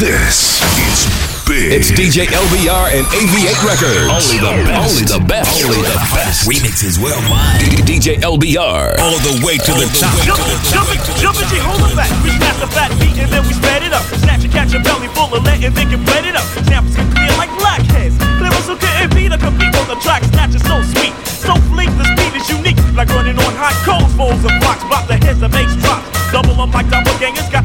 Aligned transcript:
This 0.00 0.58
is 0.80 1.06
big. 1.46 1.70
It's 1.70 1.90
DJ 1.94 2.26
LBR 2.26 2.94
and 2.96 3.04
AV8 3.10 3.58
Records. 3.62 4.08
Only 4.10 4.38
the 4.42 4.54
best. 4.66 4.82
Only 4.82 5.04
the 5.06 5.22
best. 5.26 5.50
Only 5.62 5.82
the 5.86 6.02
best. 6.14 6.48
Remixes 6.48 6.96
worldwide. 6.98 7.60
DJ 7.86 8.18
LBR. 8.18 8.98
All 8.98 9.18
the 9.22 9.38
way 9.46 9.58
to 9.58 9.72
the 9.74 9.86
top. 9.94 10.14
Jump, 10.26 10.42
jump, 10.70 10.88
it, 10.90 10.98
jump 11.18 11.36
it, 11.38 11.46
G, 11.50 11.58
hold 11.62 11.82
it 11.86 11.94
back. 11.94 12.10
We 12.22 12.30
snap 12.34 12.56
the 12.58 12.66
fat 12.70 12.90
beat 12.98 13.14
and 13.18 13.30
then 13.30 13.46
we 13.46 13.52
spread 13.54 13.82
it 13.82 13.92
up. 13.92 14.02
Snatch 14.18 14.42
and 14.42 14.52
catch 14.52 14.74
a 14.74 14.80
belly 14.80 15.08
full 15.14 15.30
of 15.30 15.44
lead 15.44 15.62
and 15.62 15.74
then 15.74 15.90
get 15.90 16.02
wet 16.06 16.24
it 16.26 16.34
up. 16.34 16.46
Snappers 16.66 16.94
get 16.96 17.06
clear 17.14 17.30
like 17.38 17.52
blackheads. 17.58 18.16
Clever 18.42 18.62
so 18.66 18.74
couldn't 18.74 19.14
be 19.14 19.28
to 19.28 19.38
compete 19.38 19.74
on 19.74 19.86
the 19.86 19.98
track. 20.02 20.24
Snatch 20.34 20.54
is 20.54 20.64
so 20.66 20.82
sweet, 20.96 21.14
so 21.26 21.54
fleet. 21.70 21.90
The 21.94 22.06
speed 22.10 22.34
is 22.34 22.46
unique, 22.50 22.80
like 22.98 23.10
running 23.14 23.38
on 23.38 23.52
hot 23.54 23.76
coals, 23.86 24.10
bowls 24.18 24.42
and 24.42 24.56
blocks. 24.58 24.82
Block 24.90 25.06
the 25.06 25.18
heads 25.20 25.38
that 25.40 25.54
makes 25.54 25.76
drops. 25.78 26.08
Double 26.30 26.54
up 26.62 26.70
like 26.72 26.86
doppelgangers, 26.86 27.50
got 27.50 27.59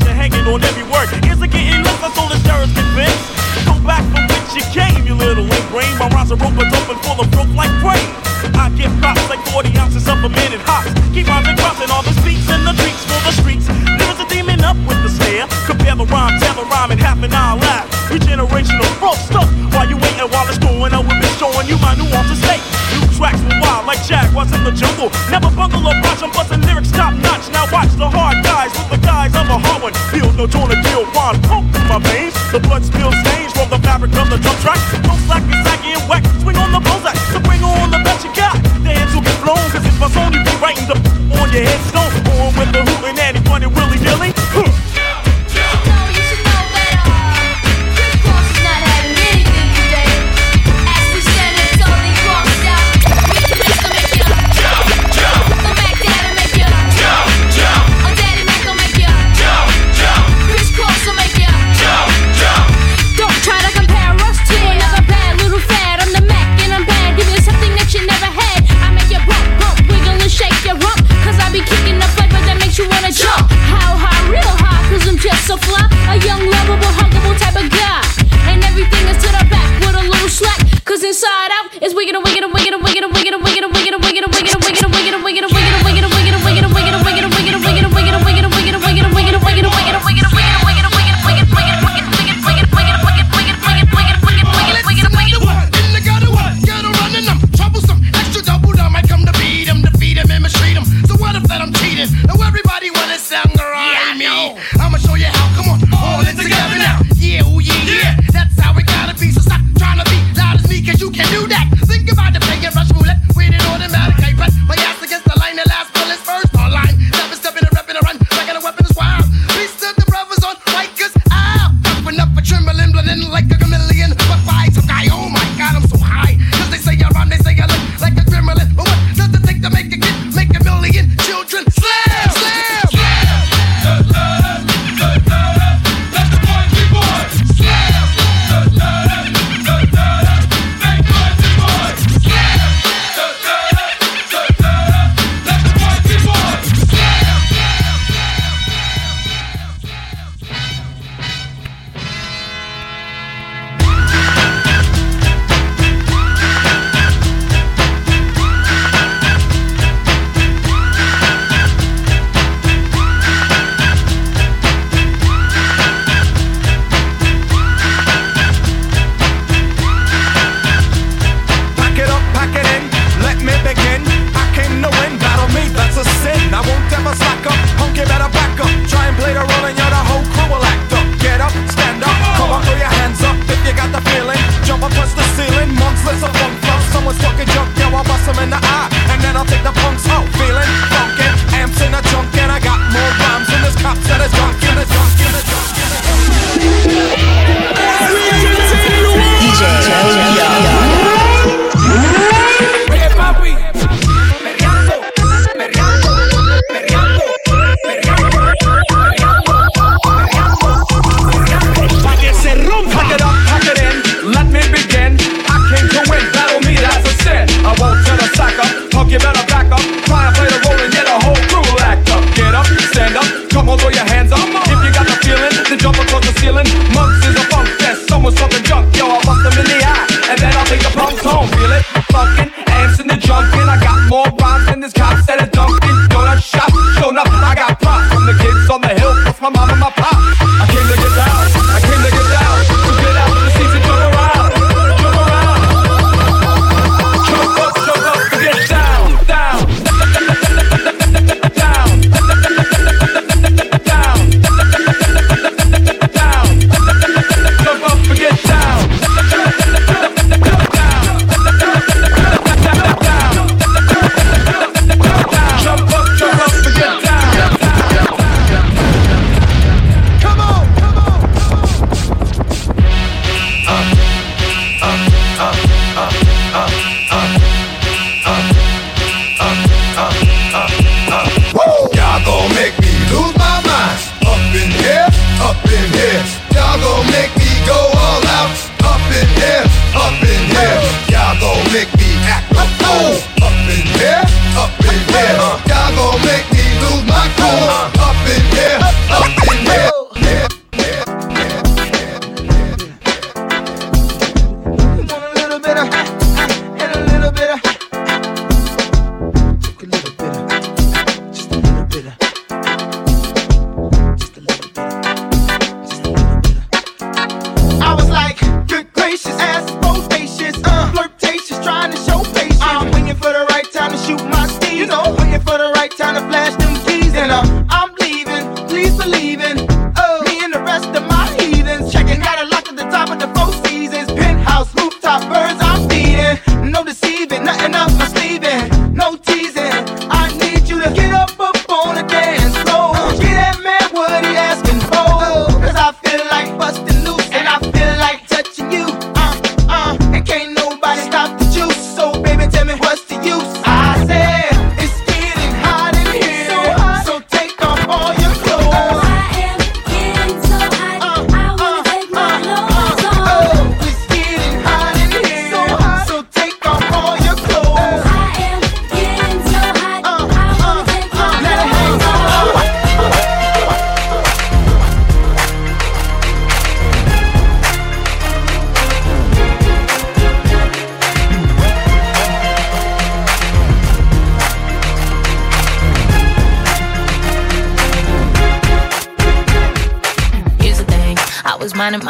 brain. 5.76 5.92
My 6.00 6.08
rhymes 6.16 6.32
are 6.32 6.40
rope 6.40 6.56
open 6.56 6.98
full 7.04 7.20
of 7.20 7.28
rope 7.36 7.52
like 7.52 7.74
brain. 7.84 8.08
I 8.56 8.72
get 8.80 8.88
props 9.04 9.28
like 9.28 9.44
40 9.52 9.76
ounces 9.76 10.08
up 10.08 10.24
a 10.24 10.32
minute 10.32 10.64
hops. 10.64 10.88
Keep 11.12 11.28
on 11.28 11.44
crossing 11.60 11.92
all 11.92 12.00
the 12.00 12.16
streets 12.24 12.48
and 12.48 12.64
the 12.64 12.72
treats 12.80 13.04
for 13.04 13.20
the 13.28 13.34
streets. 13.36 13.68
Lyrics 13.68 14.24
a 14.24 14.28
demon 14.32 14.64
up 14.64 14.80
with 14.88 15.04
the 15.04 15.12
snare. 15.12 15.44
Compare 15.68 16.00
the 16.00 16.08
rhyme, 16.08 16.40
tell 16.40 16.56
the 16.56 16.64
rhyme 16.72 16.96
in 16.96 16.98
half 16.98 17.20
an 17.20 17.36
hour 17.36 17.60
laugh. 17.60 17.84
Regenerational 18.08 18.88
rough 19.04 19.20
stuff. 19.20 19.52
While 19.76 19.92
you 19.92 20.00
waiting 20.00 20.24
while 20.32 20.48
it's 20.48 20.64
going 20.64 20.96
up, 20.96 21.04
we've 21.04 21.20
been 21.20 21.36
showing 21.36 21.68
you 21.68 21.76
my 21.84 21.92
new 22.00 22.08
nuances 22.08 22.40
state. 22.40 22.64
New 22.96 23.04
tracks 23.12 23.44
were 23.44 23.60
wild 23.60 23.84
like 23.84 24.00
Jaguars 24.08 24.56
in 24.56 24.64
the 24.64 24.72
jungle. 24.72 25.12
Never 25.28 25.52
bungle 25.52 25.84
or 25.84 25.98
botch, 26.00 26.24
I'm 26.24 26.32
busting 26.32 26.64
lyrics 26.64 26.92
top 26.96 27.12
notch. 27.20 27.52
Now 27.52 27.68
watch 27.76 27.92
the 28.00 28.08
hard 28.08 28.40
guys 28.48 28.72
with 28.80 28.96
the 28.96 29.02
guys 29.04 29.36
of 29.36 29.44
a 29.52 29.60
hard 29.60 29.92
one. 29.92 29.96
Feel 30.08 30.32
no 30.40 30.48
joint 30.48 30.72
to 30.72 30.80
deal, 30.88 31.04
one 31.12 31.36
pump 31.44 31.68
through 31.76 31.90
my 31.92 32.00
veins. 32.00 32.35
The 32.56 32.62
blood 32.62 32.86
spills 32.86 33.14
stains 33.20 33.52
from 33.52 33.70
the 33.70 33.78
fabric 33.80 34.16
of 34.16 34.30
the 34.30 34.38
drum 34.38 34.56
track. 34.64 34.80
Don't 35.04 35.20
slack 35.28 35.44
me, 35.44 35.60
saggy 35.68 35.92
and 35.92 36.08
whack. 36.08 36.24
Swing 36.40 36.56
on 36.56 36.72
the 36.72 36.80
bullseye. 36.80 37.12
So 37.34 37.42
bring 37.42 37.62
on 37.62 37.92
the 37.92 38.00
best 38.00 38.24
you 38.24 38.32
got. 38.32 38.56
The 38.80 38.96
hands 38.96 39.14
will 39.14 39.24
get 39.28 39.36
blown, 39.44 39.60
cause 39.76 39.84
if 39.84 40.00
my 40.00 40.08
song 40.08 40.32
you 40.32 40.40
be 40.40 40.56
writing 40.64 40.88
the 40.88 40.96
on 41.36 41.52
your 41.52 41.68
headstone. 41.68 42.16
On 42.40 42.56
with 42.56 42.72
the 42.72 42.80
hootin' 42.80 43.20
and 43.20 43.36
he 43.36 43.44
running 43.52 43.74
willy 43.76 44.00
nilly. 44.00 44.35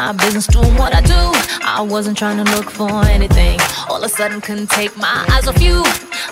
My 0.06 0.12
business, 0.12 0.46
doing 0.46 0.72
what 0.76 0.94
I 0.94 1.00
do. 1.00 1.22
I 1.66 1.80
wasn't 1.82 2.16
trying 2.16 2.38
to 2.38 2.46
look 2.54 2.70
for 2.70 2.88
anything. 3.06 3.58
All 3.88 3.96
of 3.96 4.04
a 4.04 4.08
sudden, 4.08 4.40
couldn't 4.40 4.70
take 4.70 4.96
my 4.96 5.26
eyes 5.32 5.48
off 5.48 5.60
you. 5.60 5.82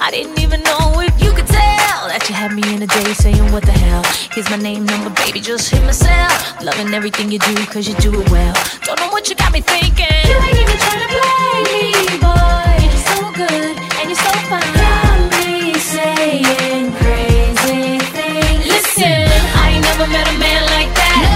I 0.01 0.13
didn't 0.13 0.39
even 0.39 0.63
know 0.63 1.01
if 1.01 1.15
you 1.21 1.33
could 1.33 1.49
tell 1.49 2.07
that 2.07 2.23
you 2.29 2.37
had 2.37 2.53
me 2.55 2.63
in 2.73 2.83
a 2.83 2.87
day 2.87 3.13
saying, 3.15 3.51
What 3.51 3.65
the 3.67 3.73
hell? 3.73 4.05
Here's 4.31 4.49
my 4.49 4.57
name, 4.57 4.85
number, 4.85 5.11
baby, 5.11 5.41
just 5.41 5.71
hit 5.71 5.83
myself. 5.83 6.63
Loving 6.63 6.95
everything 6.95 7.33
you 7.33 7.41
do, 7.41 7.55
cause 7.67 7.89
you 7.89 7.95
do 7.97 8.15
it 8.15 8.31
well. 8.31 8.55
Don't 8.85 9.01
know 9.01 9.11
what 9.11 9.29
you 9.29 9.35
got 9.35 9.51
me 9.53 9.61
thinking. 9.61 10.23
You 10.23 10.39
ain't 10.39 10.55
even 10.55 10.79
trying 10.79 11.03
to 11.03 11.11
play 11.11 11.55
me, 11.75 11.83
boy. 12.23 12.79
You're 12.79 13.07
so 13.11 13.19
good 13.35 13.75
and 13.99 14.07
you're 14.07 14.23
so 14.23 14.33
fine. 14.47 14.71
Got 14.79 15.19
me 15.35 15.75
saying 15.75 16.95
crazy 17.03 17.99
things. 18.15 18.63
Listen, 18.71 19.27
I 19.59 19.75
ain't 19.75 19.83
never 19.83 20.07
met 20.07 20.31
a 20.31 20.37
man 20.39 20.63
like 20.79 20.95
that. 20.95 21.27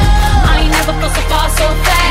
I 0.47 0.63
ain't 0.63 0.71
never 0.71 0.95
felt 1.03 1.15
so 1.19 1.23
far 1.27 1.51
so 1.51 1.67
fast. 1.83 2.08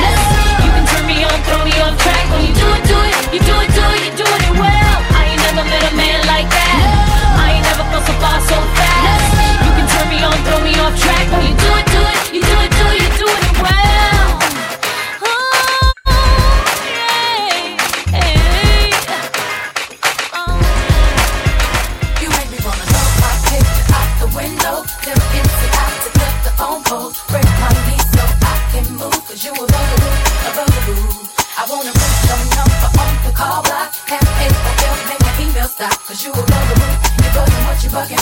It's 38.10 38.16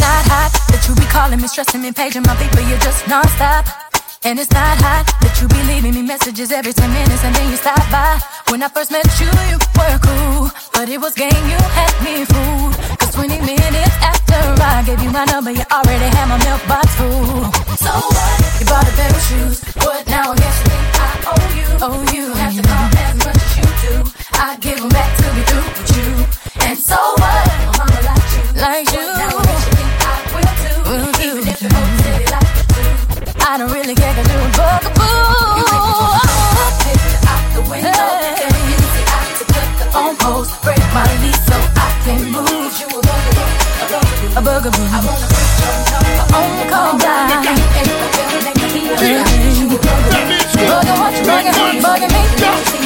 not 0.00 0.24
hot 0.24 0.48
that 0.72 0.80
you 0.88 0.96
be 0.96 1.04
calling 1.12 1.36
me, 1.36 1.48
stressing 1.48 1.82
me, 1.82 1.92
paging 1.92 2.24
my 2.24 2.32
people. 2.40 2.64
You're 2.64 2.80
just 2.80 3.04
non-stop. 3.06 3.68
And 4.24 4.40
it's 4.40 4.48
not 4.48 4.80
hot 4.80 5.04
that 5.20 5.36
you 5.36 5.44
be 5.52 5.60
leaving 5.68 5.92
me 5.92 6.00
messages 6.00 6.48
every 6.48 6.72
10 6.72 6.88
minutes 6.88 7.20
and 7.20 7.36
then 7.36 7.50
you 7.52 7.60
stop 7.60 7.84
by. 7.92 8.16
When 8.48 8.64
I 8.64 8.72
first 8.72 8.88
met 8.88 9.04
you, 9.20 9.28
you 9.52 9.60
were 9.76 9.98
cool. 10.00 10.48
But 10.72 10.88
it 10.88 10.96
was 10.96 11.12
game, 11.12 11.44
you 11.44 11.60
had 11.76 11.92
me 12.00 12.24
fooled. 12.24 12.72
Cause 12.96 13.12
20 13.12 13.36
minutes 13.36 13.96
after 14.00 14.40
I 14.64 14.80
gave 14.88 15.04
you 15.04 15.12
my 15.12 15.28
number, 15.28 15.52
you 15.52 15.64
already 15.68 16.08
had 16.08 16.24
my 16.24 16.40
mailbox 16.40 16.88
full. 16.96 17.52
So 17.84 17.92
what? 17.92 18.36
You 18.56 18.64
bought 18.64 18.88
a 18.88 18.92
pair 18.96 19.12
of 19.12 19.22
shoes. 19.28 19.60
What 19.84 20.08
now? 20.08 20.32
I 20.32 20.40
guess 20.40 20.56
you 20.56 20.72
think 20.72 20.88
I 21.04 21.10
owe 21.36 21.48
you. 21.52 21.68
Oh, 21.84 22.00
you. 22.16 22.32
Have 22.32 22.56
to 22.56 22.64
call 22.64 22.88
as 22.96 23.14
much 23.28 23.36
as 23.44 23.52
you 23.60 23.68
do. 23.84 23.92
I 24.40 24.56
give 24.56 24.80
them 24.80 24.88
back 24.88 25.23
so 26.84 26.96
what? 27.16 27.48
Like 28.60 28.92
you. 28.92 29.00
You. 29.00 29.08
Now? 29.16 29.40
I 33.40 33.56
you 33.56 33.56
you 33.56 33.58
don't 33.58 33.72
really 33.72 33.94
care 33.94 34.14
cause 34.14 34.28
you're 34.28 34.44
a 34.44 34.50
bugaboo. 34.52 35.08
You 35.58 35.64
me 39.72 39.86
phone 39.92 40.16
post. 40.16 40.52
Break 40.62 40.84
my 40.92 41.08
lease 41.22 41.40
so 41.46 41.56
I 41.56 41.88
can 42.04 42.20
move. 42.30 42.72
You 42.76 42.88
a 42.92 43.02
bugaboo, 43.80 44.36
a 44.36 44.42
bugaboo. 44.44 44.84
I 44.84 45.00
wanna 45.06 45.28
put 45.32 45.48
your 45.64 45.76
number 45.88 46.24
on 46.36 46.48
the 46.58 46.64
call 46.68 46.92
me 46.94 47.08
you. 49.48 49.66
Bugging 50.68 50.96
you 51.16 51.24
bugging, 51.24 51.54
who 51.54 51.64
you 51.72 51.82
bugging 51.82 52.12
me. 52.12 52.83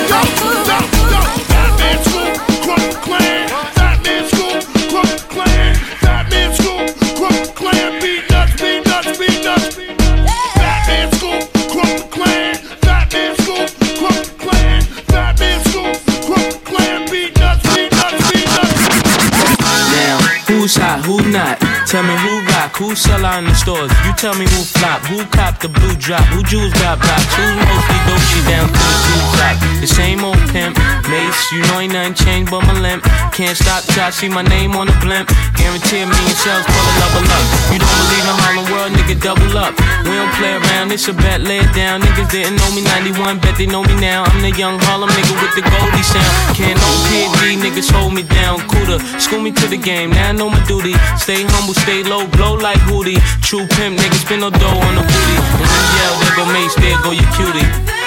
Not? 21.30 21.60
Tell 21.86 22.02
me 22.02 22.16
who 22.16 22.37
rock, 22.68 22.76
who 22.76 22.94
sell 22.94 23.24
out 23.24 23.38
in 23.38 23.44
the 23.44 23.54
stores. 23.54 23.90
You 24.04 24.12
tell 24.14 24.34
me 24.34 24.44
who 24.44 24.62
flop, 24.64 25.00
who 25.06 25.24
cop 25.26 25.60
the 25.60 25.68
blue 25.68 25.94
drop, 25.96 26.24
who 26.32 26.42
jewels 26.42 26.72
got 26.74 26.98
blocks, 27.00 27.34
who's 27.34 27.56
mostly 27.56 27.98
Dolce 28.06 28.40
down 28.48 28.66
to 28.68 28.72
the 28.72 28.98
blue 29.08 29.24
top. 29.38 29.56
The 29.80 29.86
same 29.86 30.24
old 30.24 30.40
pimp, 30.50 30.76
Mace, 31.08 31.52
you 31.52 31.60
know 31.68 31.80
ain't 31.80 31.92
nothing 31.92 32.14
changed 32.14 32.50
but 32.50 32.62
my 32.66 32.74
limp. 32.80 33.04
Can't 33.32 33.56
stop 33.56 33.84
till 33.84 34.02
I 34.02 34.10
see 34.10 34.28
my 34.28 34.42
name 34.42 34.74
on 34.74 34.86
the 34.86 34.96
blimp. 35.00 35.30
Guarantee 35.54 36.02
a 36.02 36.06
million 36.06 36.36
sales, 36.36 36.66
pull 36.66 36.84
a 36.84 36.94
level 36.98 37.24
up. 37.30 37.44
You 37.72 37.78
don't 37.78 37.96
believe 38.02 38.26
in 38.26 38.36
Harlem 38.42 38.66
World, 38.72 38.92
nigga, 38.98 39.16
double 39.22 39.54
up. 39.56 39.72
We 40.04 40.12
don't 40.18 40.32
play 40.36 40.58
around, 40.58 40.92
it's 40.92 41.06
a 41.08 41.14
bet, 41.14 41.40
lay 41.40 41.62
it 41.62 41.72
down. 41.74 42.02
Niggas 42.02 42.30
didn't 42.30 42.56
know 42.58 42.70
me 42.74 42.82
91, 42.82 43.38
bet 43.38 43.56
they 43.56 43.66
know 43.66 43.82
me 43.82 43.94
now. 44.00 44.24
I'm 44.24 44.42
the 44.42 44.52
young 44.58 44.78
Harlem 44.90 45.10
nigga 45.10 45.34
with 45.38 45.54
the 45.54 45.62
Goldie 45.62 46.02
sound. 46.02 46.58
Can't 46.58 46.76
no 46.76 46.90
PD, 47.06 47.62
niggas 47.62 47.90
hold 47.90 48.12
me 48.12 48.22
down. 48.22 48.60
Cooler, 48.68 48.98
school 49.22 49.40
me 49.40 49.52
to 49.52 49.66
the 49.70 49.78
game, 49.78 50.10
now 50.10 50.30
I 50.30 50.32
know 50.32 50.50
my 50.50 50.60
duty. 50.66 50.94
Stay 51.16 51.46
humble, 51.46 51.74
stay 51.74 52.02
low, 52.02 52.26
blow 52.34 52.57
like 52.60 52.78
Hootie. 52.88 53.20
True 53.42 53.66
pimp, 53.66 53.98
niggas 53.98 54.24
spin 54.24 54.40
no 54.40 54.50
dough 54.50 54.80
on 54.86 54.94
the 54.94 55.02
booty. 55.02 55.36
When 55.58 55.68
you 55.68 55.84
yell, 55.98 56.14
there 56.20 56.36
go 56.36 56.44
Mace, 56.52 56.74
there 56.76 56.98
go 57.02 57.10
your 57.10 57.28
cutie. 57.34 57.97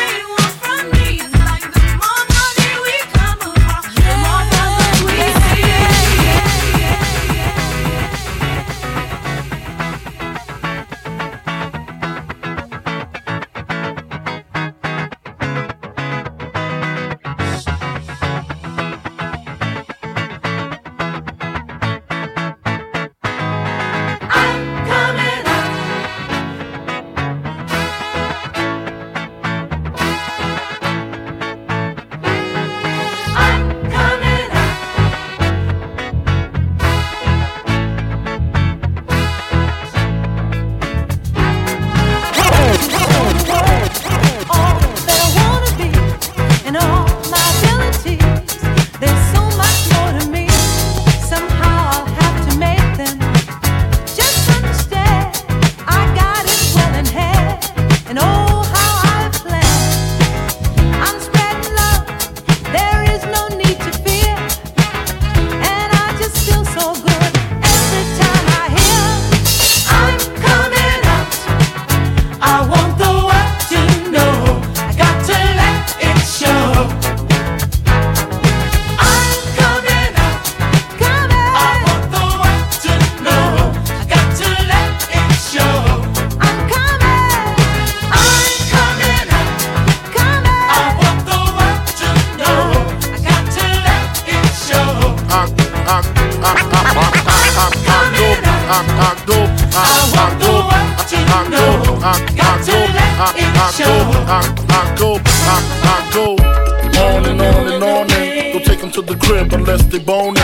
The 109.12 109.26
crib 109.26 109.52
unless 109.54 109.84
they 109.86 110.00
boning. 110.00 110.36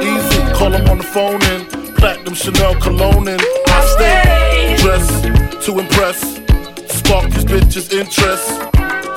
Easy, 0.00 0.40
call 0.54 0.70
them 0.70 0.88
on 0.88 0.98
the 0.98 1.04
phone 1.04 1.42
and 1.42 1.96
platinum 1.96 2.34
Chanel 2.34 2.74
cologne 2.80 3.28
and 3.28 3.40
I 3.66 3.80
stay 3.94 4.76
dressed 4.78 5.24
to 5.66 5.78
impress. 5.78 6.20
spark 6.88 7.30
these 7.30 7.44
bitches' 7.44 7.92
interest. 7.92 8.48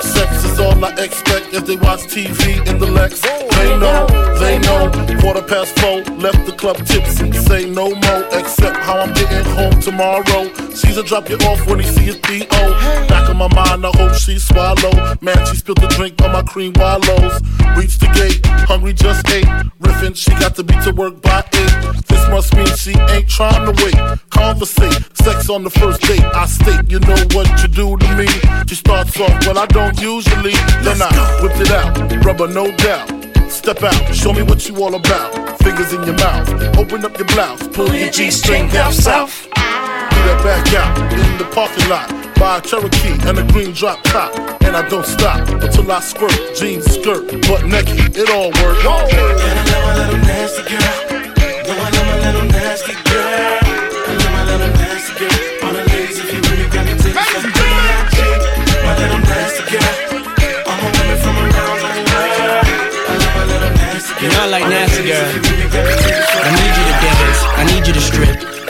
Sex 0.02 0.44
is 0.44 0.60
all 0.60 0.84
I 0.84 0.92
expect 0.98 1.54
as 1.54 1.64
they 1.64 1.76
watch 1.76 2.00
TV 2.00 2.66
in 2.68 2.78
the 2.78 2.86
Lex. 2.86 3.45
They 3.56 3.78
know, 3.78 4.06
they 4.38 4.58
know. 4.60 4.90
Quarter 5.20 5.42
past 5.42 5.78
four, 5.80 6.02
left 6.16 6.46
the 6.46 6.52
club 6.52 6.76
tipsy. 6.86 7.32
Say 7.32 7.68
no 7.68 7.88
more, 7.88 8.24
except 8.32 8.76
how 8.76 8.98
I'm 8.98 9.12
getting 9.14 9.44
home 9.54 9.80
tomorrow. 9.80 10.52
Caesar 10.70 11.02
drop 11.02 11.28
you 11.28 11.36
off 11.48 11.66
when 11.66 11.80
he 11.80 11.86
see 11.86 12.04
his 12.04 12.16
P.O. 12.16 13.06
Back 13.08 13.30
in 13.30 13.36
my 13.36 13.48
mind, 13.54 13.84
I 13.84 13.90
hope 13.96 14.14
she 14.14 14.38
swallow. 14.38 14.92
Man, 15.20 15.38
she 15.46 15.56
spilled 15.56 15.80
the 15.80 15.88
drink 15.88 16.20
on 16.22 16.32
my 16.32 16.42
cream 16.42 16.72
wallows. 16.76 17.40
Reached 17.76 18.00
the 18.00 18.08
gate, 18.14 18.44
hungry 18.68 18.92
just 18.92 19.26
ate. 19.30 19.48
Riffin', 19.80 20.14
she 20.14 20.30
got 20.32 20.54
to 20.56 20.62
be 20.62 20.74
to 20.84 20.92
work 20.92 21.20
by 21.22 21.40
eight. 21.40 22.06
This 22.08 22.28
must 22.28 22.54
mean 22.54 22.66
she 22.76 22.92
ain't 23.12 23.28
trying 23.28 23.64
to 23.66 23.74
wait. 23.82 23.96
Conversate, 24.30 25.00
sex 25.16 25.48
on 25.50 25.64
the 25.64 25.70
first 25.70 26.02
date. 26.02 26.22
I 26.22 26.46
state, 26.46 26.90
you 26.90 27.00
know 27.00 27.18
what 27.32 27.48
you 27.62 27.68
do 27.68 27.96
to 27.96 28.16
me. 28.16 28.28
She 28.68 28.74
starts 28.74 29.18
off, 29.20 29.46
well, 29.46 29.58
I 29.58 29.66
don't 29.66 29.98
usually. 30.00 30.54
Then 30.84 31.00
I 31.00 31.40
whipped 31.42 31.60
it 31.60 31.70
out, 31.70 32.24
rubber 32.24 32.48
no 32.48 32.70
doubt. 32.76 33.10
Step 33.48 33.82
out, 33.82 34.14
show 34.14 34.32
me 34.32 34.42
what 34.42 34.68
you 34.68 34.76
all 34.82 34.94
about. 34.94 35.58
Fingers 35.58 35.92
in 35.92 36.02
your 36.04 36.16
mouth, 36.16 36.48
open 36.76 37.04
up 37.04 37.16
your 37.18 37.26
blouse, 37.28 37.66
pull 37.68 37.92
your 37.94 38.10
G 38.10 38.30
string 38.30 38.68
down 38.68 38.92
south. 38.92 39.44
Do 39.44 39.50
that 39.50 40.40
back 40.44 40.74
out 40.74 41.12
in 41.12 41.38
the 41.38 41.44
parking 41.54 41.88
lot. 41.88 42.08
Buy 42.36 42.58
a 42.58 42.60
Cherokee 42.60 43.16
and 43.28 43.38
a 43.38 43.52
green 43.52 43.72
drop 43.72 44.02
top. 44.04 44.34
And 44.62 44.76
I 44.76 44.86
don't 44.88 45.06
stop 45.06 45.48
until 45.48 45.90
I 45.90 46.00
squirt. 46.00 46.56
Jeans, 46.56 46.84
skirt, 46.84 47.26
butt 47.48 47.64
naked, 47.64 48.16
it 48.16 48.30
all 48.30 48.50
works. 48.62 48.84
And 48.84 49.58
I 49.58 49.64
love 49.72 49.84
my 49.84 49.94
little 49.96 50.20
nasty 50.26 50.62
girl. 50.62 51.26
No, 51.66 51.72
I 51.72 51.90
love 51.90 52.06
my 52.06 52.18
little 52.26 52.48
nasty 52.50 52.92
girl. 52.92 53.58
I 53.62 54.12
love 54.12 54.32
my 54.32 54.44
little 54.44 54.68
nasty 54.76 55.18
girl. 55.18 55.45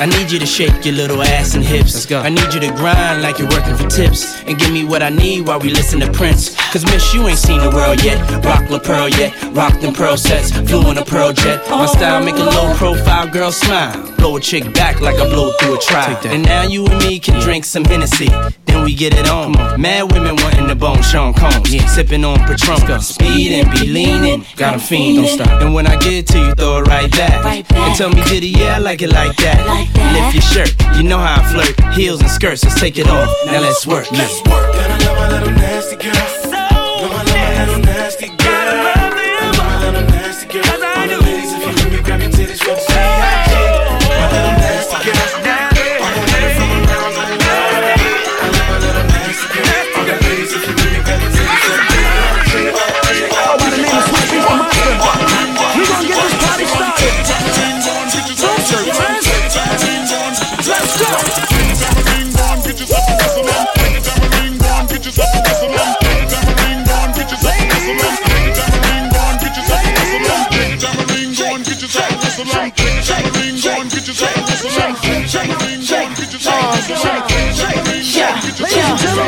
I 0.07 0.09
need 0.11 0.31
you 0.31 0.39
to 0.39 0.47
shake 0.47 0.85
your 0.85 0.95
little 0.95 1.21
ass 1.21 1.57
and 1.57 1.65
hips. 1.65 1.93
Let's 1.93 2.07
go. 2.07 2.21
I 2.21 2.29
need 2.29 2.55
you 2.55 2.61
to 2.61 2.69
grind 2.69 3.23
like 3.23 3.41
you're 3.41 3.49
working 3.49 3.75
for 3.75 3.89
tips. 3.89 4.41
And 4.43 4.57
give 4.57 4.73
me 4.73 4.85
what 4.85 5.03
I 5.03 5.09
need 5.09 5.49
while 5.49 5.59
we 5.59 5.69
listen 5.69 5.99
to 5.99 6.13
Prince. 6.13 6.55
Cause 6.77 6.93
miss, 6.93 7.15
you 7.15 7.27
ain't 7.27 7.39
seen 7.39 7.59
the 7.59 7.71
world 7.71 8.05
yet. 8.05 8.21
Rock 8.45 8.69
La 8.69 8.79
Pearl 8.79 9.09
yet. 9.09 9.33
Rock 9.57 9.81
them 9.81 9.95
pearl 9.95 10.19
sets. 10.19 10.51
Flew 10.69 10.91
in 10.91 10.99
a 10.99 11.05
pearl 11.07 11.33
jet. 11.33 11.59
My 11.71 11.85
oh. 11.85 11.87
style 11.87 12.23
make 12.23 12.35
a 12.35 12.45
low 12.45 12.75
profile 12.75 13.27
girl 13.27 13.51
smile. 13.51 13.97
Blow 14.19 14.37
a 14.37 14.41
chick 14.41 14.75
back 14.75 15.01
like 15.01 15.15
I 15.17 15.27
blow 15.27 15.53
through 15.53 15.77
a 15.77 15.81
trial. 15.81 16.21
And 16.27 16.45
now 16.45 16.65
you 16.65 16.85
and 16.85 16.99
me 17.03 17.19
can 17.19 17.41
drink 17.41 17.65
some 17.65 17.83
Hennessy. 17.83 18.29
Then 18.67 18.85
we 18.85 18.95
get 18.95 19.15
it 19.15 19.27
on. 19.27 19.53
Mad 19.81 20.13
women 20.13 20.37
wanting 20.37 20.67
the 20.67 20.75
bone 20.75 21.01
Sean 21.01 21.33
Combs. 21.33 21.75
Yeah. 21.75 21.87
Sipping 21.87 22.27
on 22.27 22.41
Patron. 22.41 23.01
Speed 23.01 23.53
and 23.53 23.71
be 23.71 23.87
leaning. 23.87 24.45
Got 24.57 24.75
'em 24.75 24.81
fiending. 24.81 25.25
Don't 25.25 25.47
stop. 25.47 25.63
And 25.63 25.73
when 25.73 25.87
I 25.87 25.97
get 25.97 26.27
to 26.27 26.39
you, 26.39 26.53
throw 26.57 26.83
it 26.83 26.89
right 26.89 27.11
back. 27.13 27.65
And 27.73 27.97
tell 27.97 28.11
me, 28.11 28.23
Diddy, 28.25 28.49
yeah, 28.49 28.77
I 28.77 28.81
like 28.81 29.01
it 29.01 29.13
like 29.13 29.35
that. 29.37 29.65
Lift 30.13 30.35
your 30.35 30.43
shirt. 30.43 30.75
You 30.99 31.05
know 31.05 31.17
how 31.17 31.41
I 31.41 31.45
flirt. 31.51 31.95
Heels 31.95 32.21
and 32.21 32.31
skirts, 32.31 32.63
let's 32.65 32.79
take 32.79 32.99
it 32.99 33.09
off. 33.09 33.35
Now 33.47 33.63
let's 33.63 33.87
work. 33.87 34.13
Let's 34.13 34.43
work. 34.51 34.75
And 34.75 34.93
I 34.93 34.99
love 35.07 35.17
my 35.17 35.29
little 35.31 35.53
nasty 35.53 35.97
girl. 35.97 36.46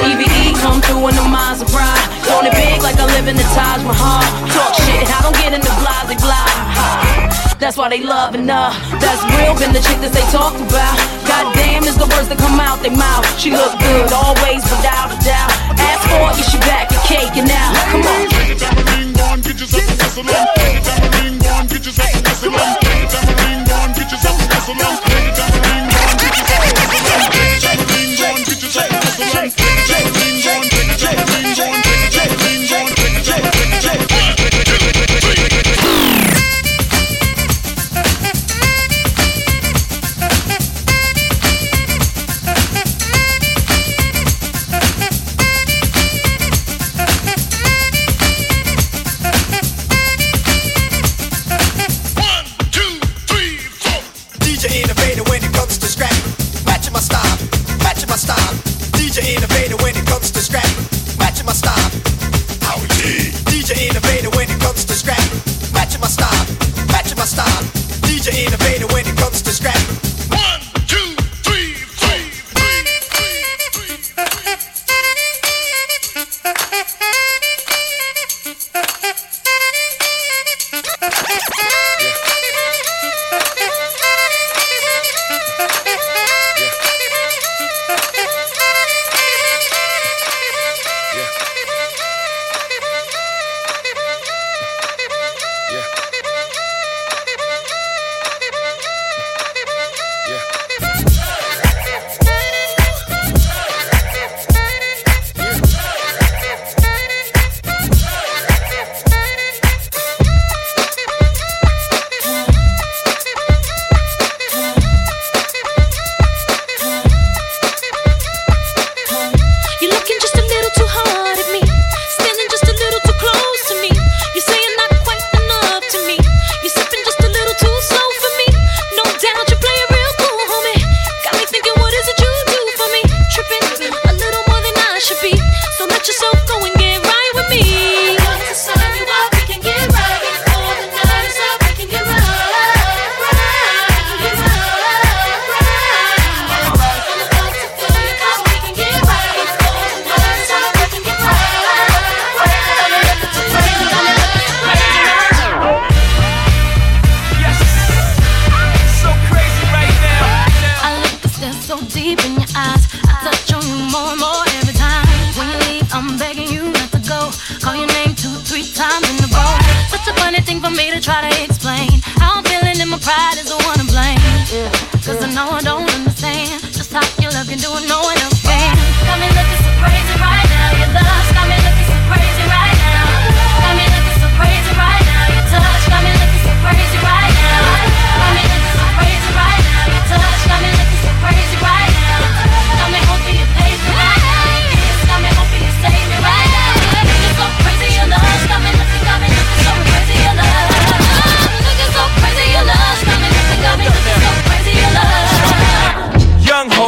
EVE 0.05 0.53
come 0.61 0.83
through 0.85 1.09
in 1.09 1.17
the 1.17 1.25
Maserati. 1.25 2.05
Throwing 2.29 2.47
it 2.47 2.53
big 2.53 2.83
like 2.83 3.00
I 3.00 3.07
live 3.07 3.25
in 3.29 3.37
the 3.37 3.49
Taj 3.57 3.81
Mahal. 3.88 4.21
Talk 4.53 4.75
shit, 4.85 5.09
I 5.09 5.25
don't 5.25 5.33
get 5.41 5.55
in 5.57 5.61
the 5.65 5.73
blase 5.81 6.21
blah. 6.21 6.45
That's 7.59 7.79
why 7.79 7.88
they 7.88 8.05
loving 8.05 8.50
uh, 8.50 8.73
her. 8.73 8.97
Uh, 8.97 9.00
That's 9.00 9.25
real, 9.33 9.57
been 9.57 9.73
the 9.73 9.81
chick 9.81 9.99
that 10.05 10.12
they 10.12 10.27
talk 10.29 10.53
about. 10.61 10.97
Goddamn 11.25 11.85
is 11.85 11.97
the 11.97 12.07
words 12.12 12.29
that 12.29 12.37
come 12.37 12.61
out 12.61 12.83
their 12.85 12.93
mouth. 12.93 13.25
She 13.41 13.50
look 13.50 13.73
good, 13.81 14.12
always 14.12 14.61
without 14.69 15.17
a 15.17 15.19
doubt. 15.25 15.50
Ask 15.81 16.05
for 16.12 16.29
it, 16.29 16.45
you 16.53 16.61
back 16.61 16.93
your 16.93 17.00
cake 17.09 17.33
and 17.41 17.49
now. 17.49 17.73
Come 17.88 18.05
on. 18.05 19.18
DJ 19.59 19.88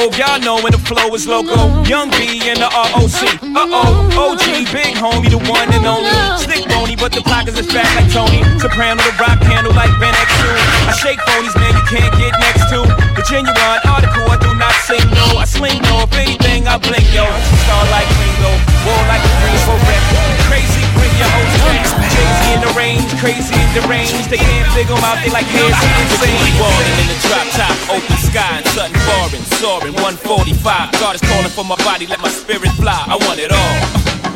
old. 0.00 0.16
Y'all 0.16 0.40
know 0.40 0.60
when 0.62 0.72
the 0.72 0.78
flow 0.78 1.14
is 1.14 1.26
loco. 1.26 1.84
Young 1.84 2.10
B 2.10 2.40
in 2.48 2.56
the 2.56 2.68
ROC. 2.72 3.20
Uh 3.42 3.66
oh, 3.68 4.32
OG, 4.32 4.72
big 4.72 4.96
homie, 4.96 5.30
the 5.30 5.38
one 5.50 5.68
and 5.72 5.86
only. 5.86 6.10
Stick 6.40 6.68
bony, 6.68 6.96
but 6.96 7.12
the 7.12 7.20
block 7.22 7.48
is 7.48 7.58
as 7.58 7.66
fat 7.66 7.88
like 7.96 8.10
Tony. 8.12 8.42
Soprano, 8.58 9.02
the 9.02 9.12
rock 9.20 9.40
candle 9.40 9.74
like 9.74 9.92
Ben 10.00 10.14
X2. 10.14 10.42
I 10.88 10.92
shake 10.96 11.20
phonies, 11.20 11.54
man, 11.56 11.74
you 11.76 11.84
can't 11.88 12.14
get 12.18 12.32
next 12.40 12.70
to. 12.70 13.09
A 13.20 13.22
genuine 13.22 13.52
article, 13.84 14.24
I 14.32 14.40
do 14.40 14.48
not 14.56 14.72
sing, 14.88 15.04
no. 15.12 15.36
I 15.36 15.44
sling, 15.44 15.76
no. 15.84 16.08
If 16.08 16.16
anything, 16.16 16.64
I 16.64 16.80
blink, 16.80 17.04
yo. 17.12 17.28
Star 17.68 17.84
like 17.92 18.08
Ringo, 18.16 18.48
war 18.88 18.96
like 19.12 19.20
a 19.20 19.32
Greensboro 19.44 19.76
rep. 19.84 20.00
Crazy, 20.48 20.80
bring 20.96 21.12
your 21.20 21.28
hoes 21.28 21.52
back. 21.68 21.84
Crazy 22.16 22.48
in 22.56 22.60
the 22.64 22.72
range, 22.72 23.12
crazy 23.20 23.52
in 23.52 23.68
the 23.76 23.84
range. 23.92 24.16
They 24.32 24.40
can't 24.40 24.72
figure 24.72 24.96
them 24.96 25.04
out, 25.04 25.20
they 25.20 25.28
like 25.28 25.44
hands 25.52 25.76
insane. 26.00 26.48
Balling 26.56 26.96
in 26.96 27.12
the 27.12 27.18
drop 27.28 27.44
top, 27.52 27.76
open 27.92 28.16
sky, 28.24 28.64
and 28.64 28.66
sudden 28.72 28.96
foreign, 29.04 29.44
soaring 29.60 29.92
145. 30.00 30.56
God 30.96 31.12
is 31.12 31.20
calling 31.20 31.52
for 31.52 31.68
my 31.68 31.76
body, 31.84 32.08
let 32.08 32.24
my 32.24 32.32
spirit 32.32 32.72
fly. 32.80 33.04
I 33.04 33.20
want 33.20 33.36
it 33.36 33.52
all, 33.52 33.76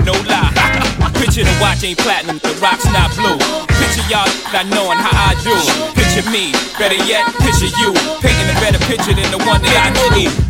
no 0.05 0.13
lie. 0.29 0.53
Picture 1.25 1.43
the 1.43 1.57
watch 1.59 1.83
ain't 1.83 1.97
platinum, 2.01 2.37
the 2.37 2.53
rock's 2.61 2.85
not 2.93 3.09
blue. 3.17 3.39
Picture 3.81 4.05
y'all 4.13 4.29
not 4.53 4.67
knowing 4.69 4.99
how 5.01 5.09
I 5.17 5.33
do. 5.41 5.57
Picture 5.97 6.29
me, 6.31 6.53
better 6.79 7.01
yet, 7.09 7.25
picture 7.41 7.73
you. 7.81 7.97
Painting 8.21 8.53
a 8.53 8.61
better 8.61 8.79
picture 8.85 9.15
than 9.15 9.31
the 9.33 9.41
one 9.49 9.63
that 9.63 9.89
I 9.89 10.13
drew. 10.13 10.44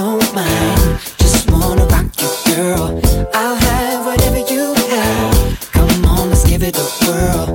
don't 0.00 0.34
mind. 0.34 0.98
Just 1.18 1.50
wanna 1.50 1.84
rock 1.92 2.06
you, 2.20 2.30
girl. 2.54 2.86
I'll 3.34 3.58
have 3.68 4.06
whatever 4.06 4.40
you 4.52 4.74
have. 4.94 5.70
Come 5.72 6.04
on, 6.06 6.30
let's 6.30 6.44
give 6.48 6.62
it 6.62 6.76
a 6.78 6.86
whirl. 7.04 7.49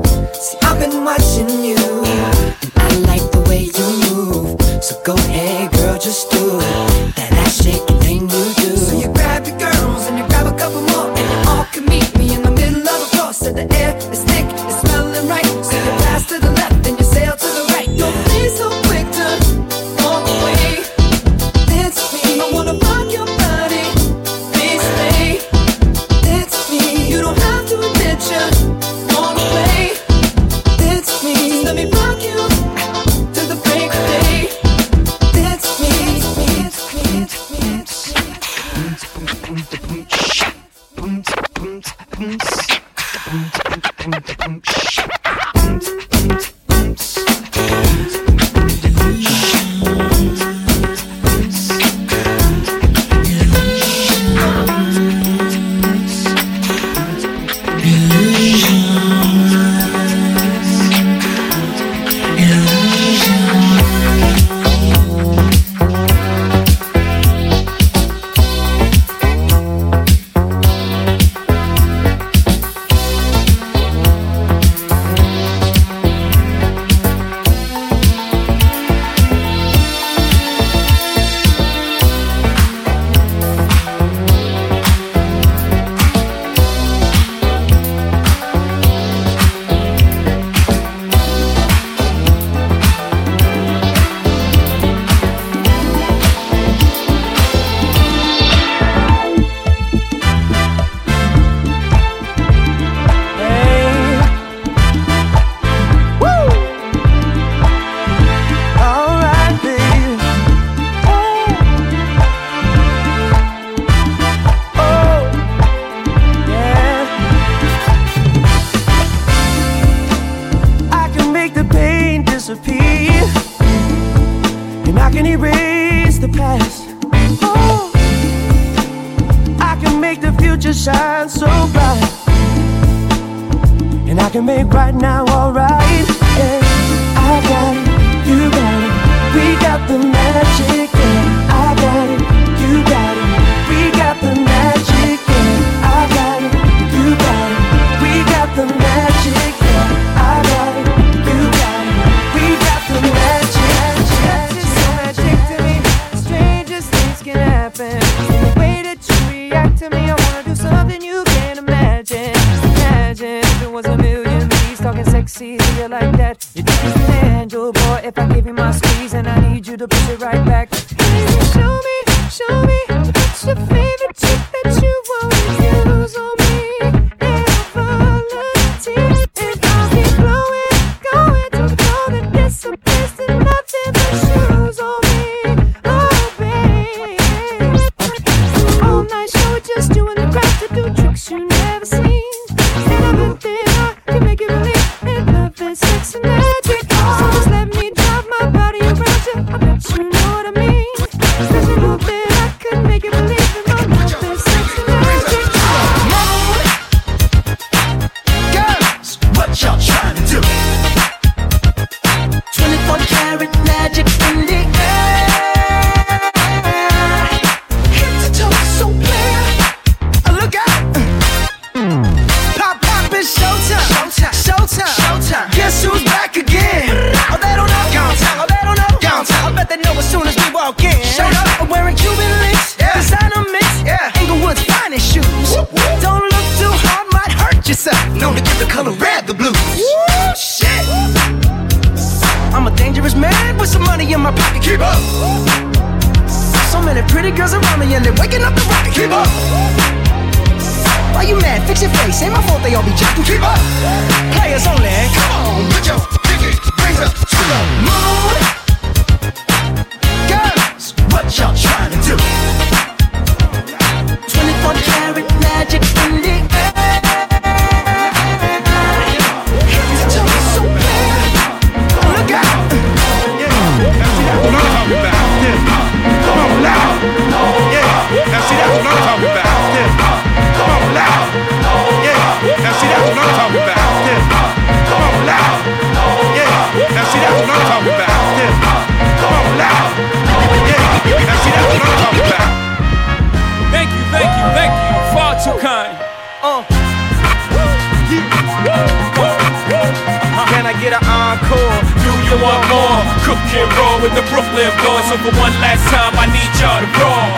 And 303.55 303.71
roll 303.79 304.03
with 304.03 304.11
the 304.11 304.25
Brooklyn 304.27 304.67
boys. 304.83 305.05
So 305.07 305.15
for 305.23 305.31
one 305.39 305.55
last 305.63 305.87
time, 305.87 306.11
I 306.19 306.27
need 306.27 306.51
y'all 306.59 306.83
to 306.83 306.89
uh. 306.91 307.31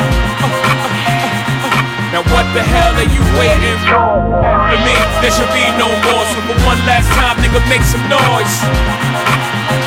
Now 2.14 2.26
what 2.34 2.50
the 2.58 2.64
hell 2.66 2.98
are 2.98 3.06
you 3.06 3.22
waiting 3.38 3.78
for? 3.86 4.02
For 4.42 4.80
me, 4.82 4.98
there 5.22 5.30
should 5.30 5.54
be 5.54 5.62
no 5.78 5.86
more. 6.10 6.26
So 6.34 6.42
for 6.50 6.58
one 6.66 6.82
last 6.90 7.06
time, 7.14 7.38
nigga, 7.38 7.62
make 7.70 7.86
some 7.86 8.02
noise. 8.10 9.87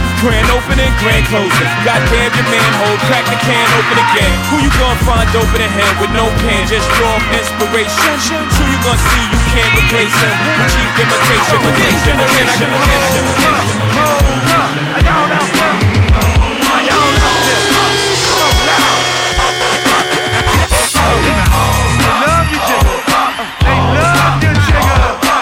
Grand 0.21 0.53
opening, 0.53 0.93
grand 1.01 1.25
closing. 1.33 1.71
Goddamn 1.81 2.29
your 2.37 2.45
manhole, 2.53 2.93
crack 3.09 3.25
the 3.25 3.33
can 3.41 3.65
open 3.73 3.97
again. 3.97 4.29
Who 4.53 4.61
you 4.61 4.69
gonna 4.77 5.01
find 5.01 5.25
open 5.33 5.65
in 5.65 5.71
him 5.73 5.89
with 5.97 6.13
no 6.13 6.29
pen? 6.45 6.69
Just 6.69 6.85
draw 6.93 7.17
inspiration. 7.33 8.21
Who 8.29 8.69
you 8.69 8.77
gonna 8.85 9.01
see 9.01 9.25
you 9.33 9.41
can't 9.49 9.73
replace 9.81 10.13
him? 10.13 10.29
With 10.61 10.77
cheap 10.77 10.93
imitation, 10.93 11.57
but 11.65 11.73
this 11.73 12.05
generation. 12.05 12.69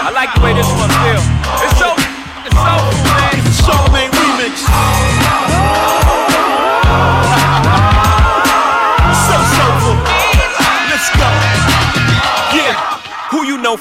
I 0.00 0.10
like 0.10 0.32
the 0.32 0.40
way 0.40 0.54
this 0.56 0.64
one 0.72 0.72
feels. 0.72 0.79
It's 0.79 0.79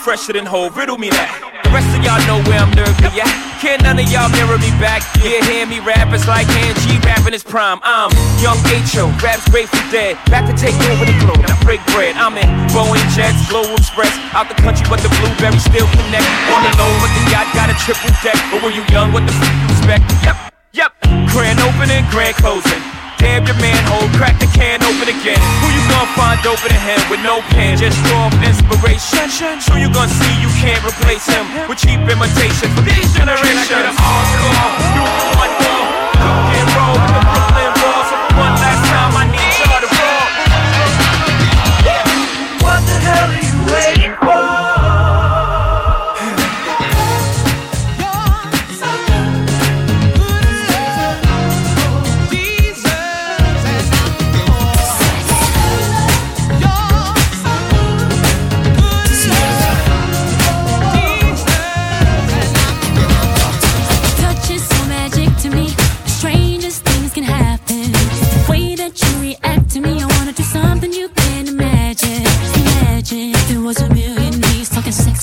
fresher 0.09 0.33
than 0.33 0.41
whole? 0.41 0.73
Riddle 0.73 0.97
me 0.97 1.13
that. 1.13 1.29
The 1.61 1.69
rest 1.69 1.85
of 1.93 2.01
y'all 2.01 2.17
know 2.25 2.41
where 2.49 2.57
I'm 2.57 2.73
nervy 2.73 3.21
at. 3.21 3.29
Can't 3.61 3.85
none 3.85 4.01
of 4.01 4.09
y'all 4.09 4.25
mirror 4.33 4.57
me 4.57 4.73
back. 4.81 5.05
Yeah, 5.21 5.37
hear 5.45 5.69
me 5.69 5.77
rap, 5.85 6.09
it's 6.09 6.25
like 6.25 6.49
hand 6.49 6.73
G 6.81 6.97
rapping 7.05 7.37
his 7.37 7.45
prime. 7.45 7.77
I'm 7.85 8.09
young 8.41 8.57
H.O., 8.73 9.13
raps 9.21 9.45
Grateful 9.53 9.77
Dead. 9.93 10.17
Back 10.33 10.49
to 10.49 10.55
take 10.57 10.73
over 10.89 11.05
the 11.05 11.13
globe, 11.21 11.45
now 11.45 11.53
break 11.61 11.77
bread. 11.93 12.17
I'm 12.17 12.41
in 12.41 12.49
Boeing 12.73 13.05
Jets, 13.13 13.37
Global 13.53 13.77
Express. 13.77 14.09
Out 14.33 14.49
the 14.49 14.57
country, 14.65 14.81
but 14.89 14.97
the 15.05 15.13
blueberries 15.21 15.61
still 15.61 15.85
connect. 15.93 16.25
On 16.57 16.65
the 16.65 16.73
low, 16.81 16.89
but 17.05 17.13
the 17.13 17.29
yacht 17.29 17.45
got 17.53 17.69
a 17.69 17.77
triple 17.77 18.09
deck. 18.25 18.33
But 18.49 18.65
when 18.65 18.73
you 18.73 18.81
young, 18.89 19.13
what 19.13 19.29
the 19.29 19.33
f 19.37 19.45
you 19.45 19.69
expect? 19.77 20.09
Yep, 20.25 20.37
yep. 20.73 20.91
Grand 21.29 21.61
opening, 21.61 22.01
grand 22.09 22.33
closing. 22.33 22.98
Damn 23.19 23.45
your 23.45 23.59
manhole, 23.59 24.07
crack 24.15 24.39
the 24.39 24.47
can 24.55 24.79
open 24.81 25.11
again. 25.11 25.39
Who 25.59 25.67
you 25.75 25.83
gonna 25.91 26.07
find 26.15 26.39
open 26.47 26.71
in 26.71 26.81
him 26.87 26.99
with 27.11 27.19
no 27.19 27.43
pen? 27.51 27.77
Just 27.77 27.99
draw 28.07 28.31
inspiration. 28.39 29.27
Who 29.67 29.75
you 29.77 29.91
gonna 29.91 30.07
see 30.07 30.33
you 30.39 30.47
can't 30.63 30.79
replace 30.87 31.27
him 31.27 31.43
with 31.67 31.79
cheap 31.83 31.99
imitation 31.99 32.71
for 32.73 32.81
this 32.87 33.11
generation? 33.11 33.59
I 33.59 33.67
get 33.67 33.83
an 33.83 33.95
encore? 33.99 34.71
Do 34.95 35.03
one 35.35 35.53
more. 35.59 35.98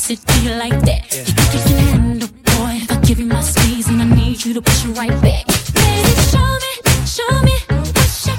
Kiss 0.06 0.20
it 0.20 0.26
to 0.28 0.40
you 0.42 0.50
like 0.50 0.80
that. 0.82 1.02
Yeah. 1.10 1.26
You 1.52 1.60
can 1.66 1.78
handle, 1.90 2.28
boy? 2.28 2.78
I 2.88 3.00
give 3.02 3.18
you 3.18 3.26
my 3.26 3.40
squeeze 3.40 3.88
and 3.88 4.00
I 4.00 4.04
need 4.04 4.44
you 4.44 4.54
to 4.54 4.62
push 4.62 4.84
it 4.84 4.96
right 4.96 5.10
back. 5.20 5.46
Baby, 5.74 6.12
show 6.30 6.46
me, 6.62 6.72
show 7.02 7.42
me 7.42 7.56
what's 7.90 8.24
your 8.24 8.36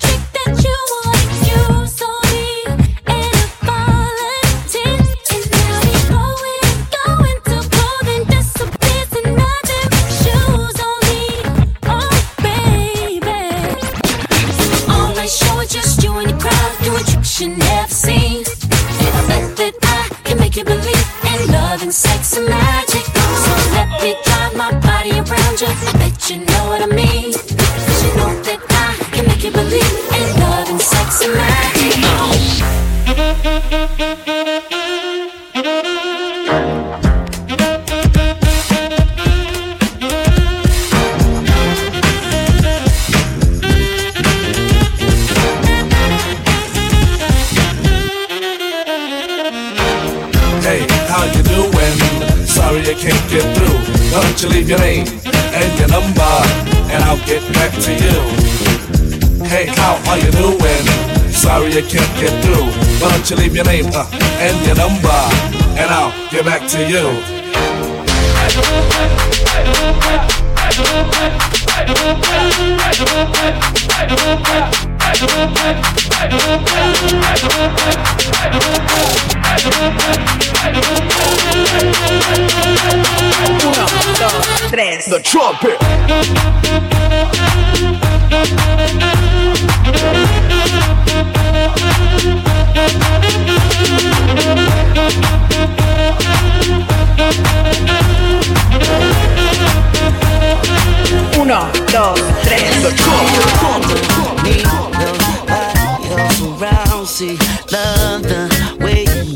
trick 0.00 0.22
that 0.32 0.52
you 0.64 0.76
wanna 1.04 1.84
me. 2.32 2.48
And 3.04 3.36
now 3.52 4.00
we 5.84 5.92
going, 6.08 7.38
going 7.68 8.24
nothing 9.36 9.92
shoes 10.20 10.78
on 10.88 10.98
me. 11.04 11.22
Oh, 11.84 12.16
baby. 12.40 13.44
All 14.88 15.12
night 15.14 15.28
show, 15.28 15.64
just 15.64 16.02
you 16.02 16.16
and 16.16 16.32
crowd 16.40 16.72
doing 16.82 17.04
tricks 17.04 17.40
you 17.42 17.48
never. 17.48 17.83
sexy 21.94 22.40
man. 22.40 22.63
Back 57.52 57.72
to 57.84 57.92
you. 57.92 58.16
Hey, 59.44 59.66
how 59.66 60.00
are 60.08 60.18
you 60.18 60.30
doing? 60.32 60.84
Sorry 61.30 61.68
I 61.76 61.82
can't 61.82 62.14
get 62.18 62.32
through. 62.44 62.66
Why 63.00 63.10
don't 63.10 63.30
you 63.30 63.36
leave 63.36 63.54
your 63.54 63.64
name 63.64 63.86
uh, 63.92 64.08
and 64.40 64.56
your 64.66 64.76
number, 64.76 65.20
and 65.76 65.90
I'll 65.90 66.12
get 66.30 66.44
back 66.44 66.68
to 66.70 66.88
you. 66.88 67.34
Uno, 74.06 74.16
dos, 74.16 74.93
tres. 84.74 85.06
The 85.06 85.20
trumpet. 85.20 85.78
Uno, 101.38 101.70
dos, 101.92 102.20
tres. 102.42 102.82
The 102.82 102.92
trumpet. 102.96 104.93
See, 107.06 107.36
love 107.70 108.22
the 108.22 108.48
way 108.80 109.02
you 109.02 109.34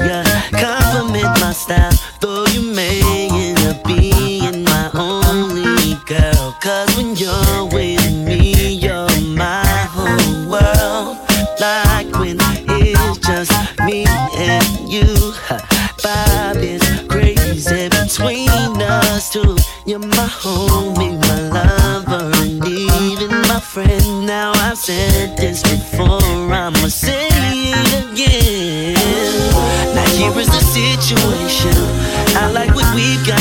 compliment 0.58 1.40
my 1.40 1.52
style. 1.52 1.92
Though 2.20 2.46
you 2.46 2.74
may 2.74 3.00
end 3.30 3.58
up 3.66 3.84
being 3.84 4.64
my 4.64 4.90
only 4.94 5.94
girl. 6.06 6.56
Cause 6.62 6.96
when 6.96 7.14
you're 7.16 7.64
with 7.66 8.12
me, 8.26 8.72
you're 8.72 9.08
my 9.36 9.66
whole 9.90 10.50
world. 10.50 11.18
Like 11.60 12.10
when 12.18 12.38
it's 12.40 13.18
just 13.18 13.52
me 13.84 14.06
and 14.36 14.90
you. 14.90 15.04
Vibe 16.02 16.62
is 16.62 16.82
crazy 17.08 17.88
between 17.88 18.80
us 18.80 19.30
two. 19.30 19.56
You're 19.84 19.98
my 19.98 20.28
homie, 20.42 21.20
my 21.20 21.40
lover, 21.50 22.30
and 22.42 22.64
even 22.66 23.30
my 23.42 23.60
friend. 23.60 24.26
Now 24.26 24.52
I've 24.54 24.78
said 24.78 25.36
this 25.36 25.62
before, 25.62 26.22
I'ma 26.52 26.88
say 26.88 27.28
here 30.18 30.36
is 30.40 30.48
the 30.48 30.60
situation. 30.60 31.70
I 32.42 32.50
like 32.50 32.74
what 32.74 32.92
we've 32.92 33.24
got 33.24 33.37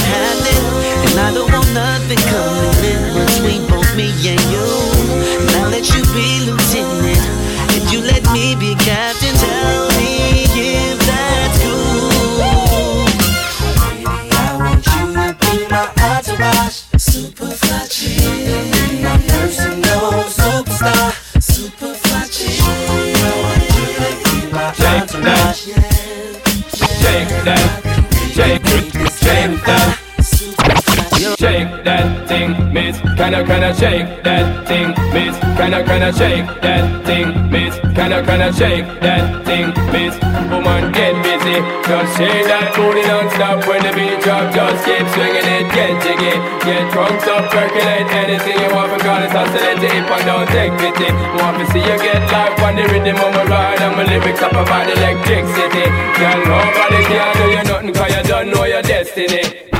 thing, 33.18 33.34
miss. 33.38 33.38
Kinda, 33.38 33.44
kinda 33.44 33.74
shake 33.74 34.22
that 34.22 34.68
thing, 34.68 34.94
miss. 35.12 35.36
Kinda, 35.58 35.84
kinda 35.84 36.14
shake 36.14 36.48
that 36.62 37.06
thing, 37.06 37.28
miss. 37.52 37.76
Kinda, 37.96 38.22
kinda 38.24 38.54
shake 38.54 38.88
that 39.02 39.46
thing, 39.46 39.74
miss. 39.92 40.16
Woman, 40.52 40.92
get 40.92 41.16
busy. 41.24 41.58
Just 41.88 42.18
shake 42.18 42.46
that 42.48 42.76
booty 42.76 43.04
non-stop 43.08 43.66
when 43.68 43.82
the 43.84 43.92
beat 43.98 44.22
drop. 44.22 44.54
Just 44.54 44.86
keep 44.86 45.06
swinging 45.14 45.48
it, 45.56 45.66
get 45.74 45.94
jiggy. 46.04 46.36
Get 46.66 46.92
drunk, 46.92 47.28
up, 47.28 47.50
percolate 47.52 48.12
anything 48.22 48.58
you 48.62 48.70
want 48.76 48.94
because 48.94 49.24
it's 49.26 49.36
oscillating. 49.36 50.04
If 50.04 50.12
I 50.12 50.20
don't 50.30 50.48
take 50.50 50.74
pity, 50.78 51.10
want 51.40 51.58
to 51.60 51.66
see 51.72 51.84
you 51.90 51.98
get 52.00 52.22
life 52.32 52.64
on 52.64 52.76
the 52.76 52.84
rhythm 52.92 53.18
of 53.18 53.32
my 53.34 53.44
ride. 53.44 53.82
And 53.82 53.96
my 53.98 54.04
lyrics 54.04 54.42
up 54.42 54.52
about 54.52 54.88
electricity. 54.90 55.86
Girl, 56.20 56.40
nobody 56.52 57.02
can 57.10 57.28
do 57.38 57.46
you 57.56 57.64
nothing 57.64 57.94
cause 57.94 58.16
you 58.16 58.24
don't 58.24 58.48
know 58.52 58.66
your 58.66 58.82
destiny. 58.82 59.77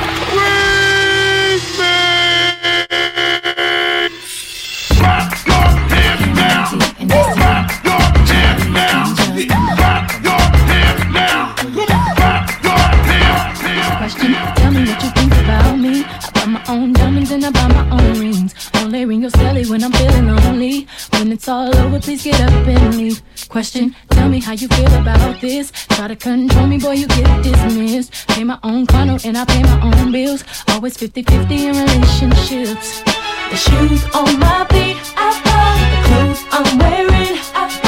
When 19.68 19.84
I'm 19.84 19.92
feeling 19.92 20.26
lonely. 20.26 20.86
When 21.12 21.32
it's 21.32 21.48
all 21.48 21.74
over, 21.76 22.00
please 22.00 22.24
get 22.24 22.40
up 22.40 22.66
and 22.66 22.96
leave. 22.96 23.22
Question, 23.48 23.94
tell 24.10 24.28
me 24.28 24.40
how 24.40 24.52
you 24.52 24.68
feel 24.68 24.94
about 24.94 25.40
this. 25.40 25.70
Try 25.88 26.08
to 26.08 26.16
control 26.16 26.66
me, 26.66 26.78
boy, 26.78 26.92
you 26.92 27.06
get 27.08 27.42
dismissed. 27.42 28.28
Pay 28.28 28.44
my 28.44 28.58
own 28.62 28.86
condo 28.86 29.18
and 29.24 29.36
I 29.36 29.44
pay 29.44 29.62
my 29.62 29.80
own 29.82 30.12
bills. 30.12 30.44
Always 30.68 30.96
50-50 30.96 31.50
in 31.50 31.76
relationships. 31.76 33.02
The 33.50 33.56
shoes 33.56 34.04
on 34.14 34.38
my 34.38 34.66
feet, 34.70 34.96
I 35.16 35.28
buy. 35.44 35.76
The 35.92 36.00
clothes 36.08 36.44
I'm 36.52 36.78
wearing, 36.78 37.38
I. 37.54 37.87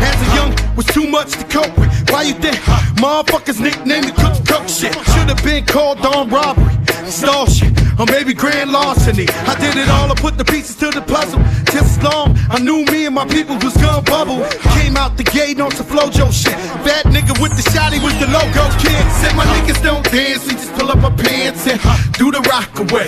As 0.00 0.18
a 0.22 0.34
young, 0.36 0.76
was 0.76 0.86
too 0.86 1.06
much 1.06 1.32
to 1.32 1.44
cope 1.44 1.76
with. 1.78 1.90
Why 2.10 2.22
you 2.22 2.34
think 2.34 2.56
motherfuckers 2.96 3.60
nicknamed 3.60 4.06
me 4.06 4.12
Cook 4.12 4.36
Cook 4.46 4.68
shit? 4.68 4.94
Should've 5.12 5.42
been 5.44 5.64
called 5.66 6.00
on 6.00 6.28
robbery, 6.28 6.74
stall 7.06 7.46
shit, 7.46 7.72
or 7.98 8.06
maybe 8.06 8.34
grand 8.34 8.72
larceny. 8.72 9.26
I 9.46 9.54
did 9.60 9.76
it 9.76 9.88
all, 9.88 10.10
I 10.10 10.14
put 10.14 10.38
the 10.38 10.44
pieces 10.44 10.76
to 10.76 10.90
the 10.90 11.02
puzzle. 11.02 11.40
Just 11.72 12.02
long, 12.02 12.36
I 12.50 12.58
knew 12.58 12.84
me 12.86 13.06
and 13.06 13.14
my 13.14 13.26
people 13.26 13.56
was 13.58 13.76
gonna 13.76 14.02
bubble. 14.02 14.42
Came 14.80 14.96
out 14.96 15.16
the 15.16 15.24
gate 15.24 15.60
on 15.60 15.70
some 15.70 15.86
flojo 15.86 16.32
shit. 16.32 16.56
Bad 16.84 17.06
nigga 17.06 17.40
with 17.40 17.54
the 17.56 17.64
shotty 17.70 18.02
was 18.02 18.16
the 18.18 18.26
logo 18.26 18.64
kid. 18.82 19.04
Said 19.20 19.36
my 19.36 19.44
niggas 19.54 19.82
don't 19.82 20.04
dance, 20.10 20.46
we 20.46 20.52
just 20.54 20.72
pull 20.74 20.90
up 20.90 21.02
our 21.04 21.14
pants 21.16 21.66
and 21.66 21.80
do 22.14 22.30
the 22.30 22.40
rock 22.50 22.72
away. 22.78 23.06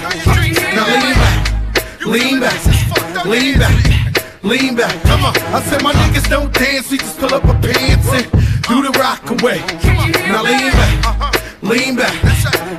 Now 0.76 0.86
lean 0.95 1.14
back, 1.22 2.05
lean 2.07 2.40
back, 2.40 3.24
lean 3.24 3.59
back. 3.59 3.74
lean 3.84 3.90
back. 3.90 4.02
Come 4.43 5.24
on. 5.24 5.36
I 5.55 5.62
said 5.62 5.82
my 5.84 5.93
niggas 5.93 6.28
don't 6.28 6.53
dance, 6.53 6.90
we 6.90 6.99
just 6.99 7.16
pull 7.18 7.32
up 7.32 7.45
our 7.45 7.55
pants 7.61 8.09
and 8.11 8.28
do 8.66 8.82
the 8.82 8.90
rock 8.99 9.22
away. 9.30 9.62
Now 10.26 10.43
lean 10.43 10.72
back, 10.72 11.62
lean 11.62 11.95
back, 11.95 12.24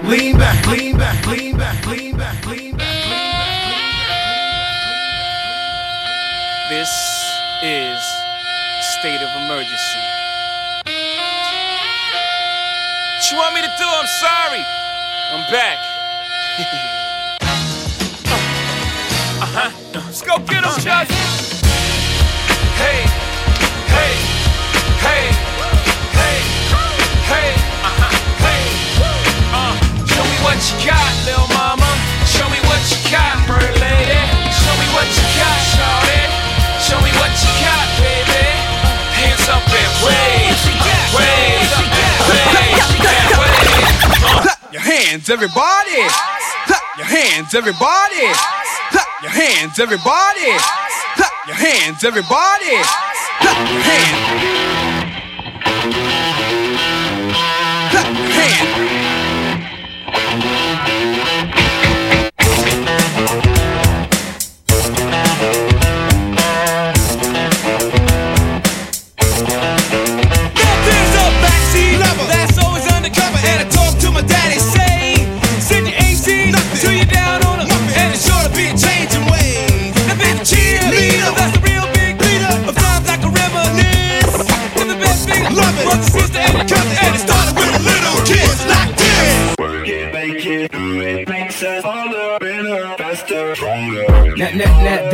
lean 0.04 0.38
back, 0.38 0.68
lean 0.68 0.98
back, 0.98 1.26
lean 1.26 1.58
back, 1.58 1.88
lean 1.88 2.18
back, 2.18 2.46
lean 2.46 2.76
back. 2.76 2.94
This 6.70 6.90
is 7.64 8.04
state 9.00 9.22
of 9.22 9.30
emergency. 9.44 10.00
What 13.16 13.32
you 13.32 13.38
want 13.38 13.56
me 13.56 13.62
to 13.62 13.72
do? 13.78 13.88
I'm 13.88 14.08
sorry. 14.20 14.66
I'm 15.32 15.52
back. 15.52 15.78
uh 19.40 19.48
huh. 19.48 19.72
Let's 19.94 20.22
go 20.22 20.38
get 20.40 20.64
him. 20.64 20.72
Hey, 20.84 21.53
hey, 25.06 25.26
hey, 26.16 26.38
hey, 27.28 27.50
uh 27.84 27.94
huh, 28.00 28.14
hey. 28.44 28.64
Uh, 29.54 29.74
show 30.08 30.24
me 30.24 30.38
what 30.44 30.58
you 30.60 30.76
got, 30.88 31.12
little 31.28 31.50
mama. 31.56 31.90
Show 32.26 32.48
me 32.50 32.60
what 32.68 32.82
you 32.90 33.00
got, 33.12 33.36
bird 33.48 33.76
lady. 33.80 34.22
Show 34.52 34.76
me 34.80 34.88
what 34.96 35.08
you 35.08 35.26
got, 35.38 35.60
shawty. 35.76 36.22
Show 36.82 37.00
me 37.04 37.12
what 37.20 37.32
you 37.32 37.52
got, 37.64 37.86
baby. 38.02 38.46
Hands 39.14 39.46
up 39.52 39.64
and 39.68 39.94
wave, 40.04 40.58
wave, 41.14 41.68
wave, 41.68 42.04
wave. 43.38 43.74
Your 44.74 44.82
hands, 44.82 45.30
everybody. 45.30 46.02
Your 46.98 47.06
hands, 47.06 47.54
everybody. 47.54 48.26
Your 49.24 49.32
hands, 49.32 49.80
everybody. 49.80 50.42
Your 51.48 51.56
hands, 51.56 52.04
everybody. 52.04 52.72
Your 52.72 53.82
hands. 53.82 54.73
Your 58.62 58.93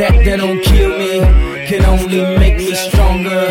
that, 0.00 0.24
that, 0.24 0.36
don't 0.38 0.62
kill 0.62 0.98
me, 0.98 1.20
can 1.66 1.84
only 1.84 2.22
make 2.38 2.56
me 2.56 2.74
stronger. 2.74 3.48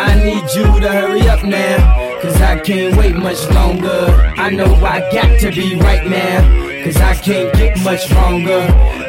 I 0.00 0.14
need 0.24 0.44
you 0.56 0.64
to 0.80 0.88
hurry 0.88 1.28
up 1.28 1.44
now, 1.44 2.20
cause 2.22 2.40
I 2.40 2.58
can't 2.58 2.96
wait 2.96 3.16
much 3.16 3.46
longer. 3.50 4.06
I 4.38 4.48
know 4.48 4.74
I 4.76 5.00
got 5.12 5.38
to 5.40 5.50
be 5.50 5.76
right 5.76 6.06
now, 6.08 6.40
cause 6.84 6.96
I 6.96 7.14
can't 7.16 7.54
get 7.54 7.78
much 7.84 8.10
longer. 8.12 8.60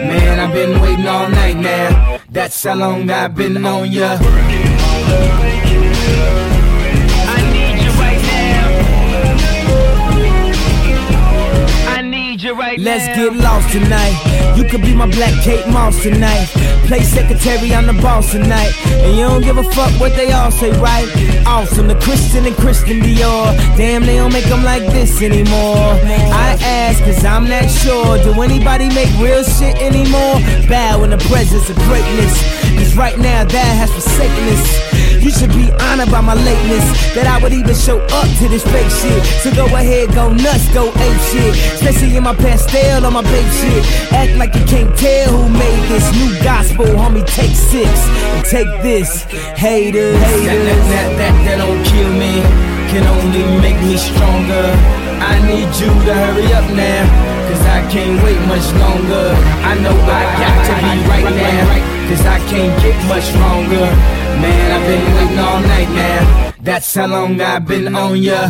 Man, 0.04 0.40
I've 0.42 0.54
been 0.54 0.82
waiting 0.82 1.08
all 1.08 1.30
night 1.30 1.56
now, 1.56 2.20
that's 2.30 2.62
how 2.62 2.76
long 2.76 3.10
I've 3.10 3.36
been 3.36 3.66
on 3.66 3.90
ya. 3.90 4.18
I 11.88 12.02
need 12.02 12.42
you 12.42 12.54
right 12.54 12.78
Let's 12.80 13.08
now. 13.08 13.16
get 13.16 13.34
lost 13.38 13.72
tonight. 13.72 14.31
You 14.56 14.66
could 14.66 14.82
be 14.82 14.94
my 14.94 15.08
black 15.08 15.34
Kate 15.44 15.68
Moss 15.68 16.02
tonight. 16.04 16.48
Play 16.88 17.04
secretary, 17.04 17.74
I'm 17.74 17.88
the 17.88 17.94
boss 18.02 18.32
tonight. 18.32 18.74
And 18.86 19.18
you 19.18 19.24
don't 19.24 19.42
give 19.42 19.58
a 19.58 19.64
fuck 19.64 19.92
what 20.00 20.16
they 20.16 20.32
all 20.32 20.52
say, 20.52 20.72
right? 20.80 21.08
Awesome, 21.46 21.88
the 21.88 21.96
Christian 21.96 22.46
and 22.46 22.56
Christian 22.56 23.00
Dior. 23.00 23.56
Damn, 23.78 24.06
they 24.06 24.18
don't 24.18 24.34
make 24.34 24.46
them 24.46 24.64
like 24.64 24.84
this 24.92 25.22
anymore. 25.22 25.98
I 26.04 26.58
ask, 26.62 27.04
cause 27.04 27.24
I'm 27.26 27.48
not 27.48 27.70
sure. 27.70 28.22
Do 28.24 28.42
anybody 28.42 28.90
make 28.90 29.10
real 29.20 29.44
shit 29.44 29.78
anymore? 29.78 30.40
Bow 30.68 31.04
in 31.04 31.12
the 31.12 31.18
presence 31.30 31.70
of 31.70 31.78
greatness. 31.78 32.61
Cause 32.78 32.96
right 32.96 33.18
now, 33.18 33.44
that 33.44 33.72
has 33.80 33.92
forsaken 33.92 34.44
us. 34.56 34.92
You 35.22 35.30
should 35.30 35.54
be 35.54 35.70
honored 35.86 36.10
by 36.10 36.22
my 36.22 36.34
lateness. 36.34 36.84
That 37.14 37.28
I 37.30 37.38
would 37.44 37.54
even 37.54 37.76
show 37.76 38.02
up 38.02 38.30
to 38.42 38.50
this 38.50 38.64
fake 38.66 38.90
shit. 38.90 39.22
So 39.46 39.54
go 39.54 39.66
ahead, 39.70 40.10
go 40.16 40.34
nuts, 40.34 40.66
go 40.74 40.90
ape 40.90 41.22
shit. 41.30 41.54
Especially 41.78 42.18
in 42.18 42.24
my 42.24 42.34
Pastelle 42.34 43.06
on 43.06 43.14
my 43.14 43.22
Bape 43.22 43.54
shit. 43.62 43.86
Act 44.12 44.34
like 44.42 44.56
you 44.56 44.66
can't 44.66 44.90
tell 44.98 45.30
who 45.30 45.46
made 45.48 45.84
this 45.94 46.10
new 46.18 46.34
gospel, 46.42 46.86
homie. 46.98 47.22
Take 47.22 47.54
six 47.54 47.86
and 48.34 48.46
take 48.50 48.72
this, 48.82 49.24
haters. 49.54 50.18
haters. 50.18 50.66
That, 50.90 50.90
that, 50.90 51.10
that, 51.22 51.36
that, 51.46 51.58
don't 51.62 51.84
kill 51.86 52.10
me, 52.18 52.42
can 52.90 53.06
only 53.06 53.46
make 53.62 53.78
me 53.86 53.98
stronger. 53.98 54.74
I 55.22 55.38
need 55.46 55.70
you 55.78 55.94
to 55.94 56.14
hurry 56.18 56.50
up 56.50 56.66
now, 56.74 57.06
cause 57.48 57.66
I 57.78 57.80
can't 57.92 58.18
wait 58.24 58.42
much 58.48 58.68
longer. 58.84 59.28
I 59.70 59.74
know 59.84 59.96
I 60.20 60.24
got 60.42 60.58
to 60.68 60.74
be 60.84 60.96
right 61.10 61.30
now, 61.46 62.10
cause 62.10 62.26
I 62.26 62.38
can't 62.52 62.74
get 62.82 62.98
much 63.08 63.28
longer. 63.36 63.88
Man, 64.42 64.66
I've 64.76 64.86
been 64.90 65.06
waiting 65.16 65.40
all 65.40 65.62
night 65.62 65.90
now. 65.90 66.54
That's 66.62 66.94
how 66.96 67.08
long 67.08 67.40
I've 67.42 67.66
been 67.68 67.96
on 67.96 68.18
ya. 68.22 68.50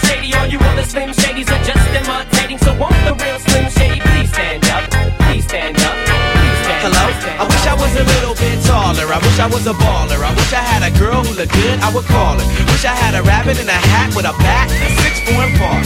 Shady. 0.21 0.33
All 0.35 0.47
you 0.47 0.59
other 0.59 0.83
Slim 0.83 1.09
Shadys 1.09 1.49
are 1.49 1.63
just 1.63 1.87
imitating. 1.89 2.57
So 2.59 2.73
won't 2.77 2.93
the 3.05 3.13
real 3.23 3.39
Slim 3.39 3.69
Shady 3.69 3.99
please 3.99 4.31
stand 4.31 4.65
up? 4.69 4.89
Please 5.25 5.45
stand 5.45 5.77
up. 5.77 5.95
Please 6.05 6.59
stand 6.63 6.81
Hello? 6.85 7.05
I 7.41 7.45
wish 7.49 7.65
I 7.65 7.73
was 7.73 7.93
a 7.95 8.03
little 8.03 8.35
bit 8.35 8.57
taller. 8.65 9.07
I 9.13 9.17
wish 9.17 9.39
I 9.39 9.47
was 9.47 9.65
a 9.67 9.73
baller. 9.73 10.21
I 10.23 10.33
wish 10.33 10.53
I 10.53 10.61
had 10.61 10.83
a 10.85 10.91
girl 10.97 11.23
who 11.23 11.33
looked 11.33 11.53
good, 11.53 11.79
I 11.79 11.93
would 11.93 12.05
call 12.05 12.37
her. 12.37 12.45
Wish 12.71 12.85
I 12.85 12.95
had 12.95 13.15
a 13.15 13.23
rabbit 13.23 13.59
in 13.59 13.67
a 13.67 13.79
hat 13.89 14.15
with 14.15 14.25
a 14.25 14.33
bat 14.37 14.69
and 14.71 14.83
a 14.85 14.91
six 15.01 15.19
four 15.25 15.45
park. 15.57 15.85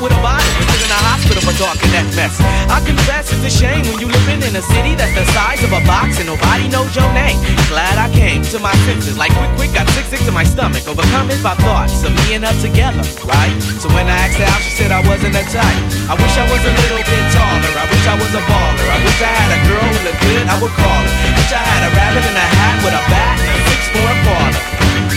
with 0.00 0.10
a 0.10 0.18
and 0.18 0.66
put 0.66 0.80
in 0.80 0.90
a 0.90 1.00
hospital 1.06 1.42
for 1.44 1.54
talking 1.60 1.90
that 1.94 2.06
mess. 2.18 2.34
I 2.66 2.82
confess 2.82 3.30
it's 3.30 3.44
a 3.46 3.52
shame 3.52 3.84
when 3.86 4.00
you 4.02 4.08
living 4.10 4.42
in 4.42 4.54
a 4.56 4.64
city 4.64 4.96
that's 4.98 5.14
the 5.14 5.26
size 5.30 5.62
of 5.62 5.70
a 5.70 5.82
box 5.86 6.18
and 6.18 6.26
nobody 6.26 6.66
knows 6.66 6.90
your 6.96 7.06
name. 7.14 7.38
Glad 7.70 8.00
I 8.00 8.10
came 8.10 8.42
to 8.54 8.58
my 8.58 8.74
senses, 8.88 9.14
like 9.14 9.30
quick, 9.36 9.52
quick, 9.54 9.72
got 9.76 9.86
sick, 9.94 10.06
sick 10.10 10.22
to 10.26 10.32
my 10.32 10.42
stomach, 10.42 10.86
overcome 10.88 11.30
it 11.30 11.38
by 11.42 11.54
thoughts 11.62 12.02
of 12.02 12.10
me 12.24 12.34
and 12.34 12.42
her 12.42 12.56
together, 12.58 13.04
right? 13.28 13.54
So 13.78 13.86
when 13.94 14.10
I 14.10 14.16
asked 14.26 14.40
her 14.40 14.48
out, 14.48 14.60
she 14.64 14.72
said 14.74 14.90
I 14.90 15.02
wasn't 15.06 15.36
a 15.36 15.44
type. 15.52 15.80
I 16.10 16.14
wish 16.18 16.34
I 16.34 16.46
was 16.48 16.62
a 16.64 16.74
little 16.74 17.04
bit 17.04 17.24
taller, 17.34 17.72
I 17.78 17.84
wish 17.86 18.04
I 18.08 18.14
was 18.18 18.32
a 18.34 18.42
baller, 18.48 18.86
I 18.88 18.98
wish 19.04 19.18
I 19.22 19.30
had 19.30 19.50
a 19.52 19.60
girl 19.68 19.84
who 19.84 19.98
looked 20.10 20.22
good, 20.22 20.44
I 20.48 20.56
would 20.58 20.74
call 20.74 21.02
her. 21.06 21.14
Wish 21.38 21.52
I 21.54 21.62
had 21.62 21.82
a 21.86 21.90
rabbit 21.92 22.24
in 22.24 22.34
a 22.34 22.46
hat 22.56 22.76
with 22.82 22.94
a 22.98 23.02
bat 23.12 23.36
and 23.36 23.52
a 23.52 23.60
six 23.68 23.80
for 23.94 24.04
a 24.06 24.16
parlor. 24.26 24.74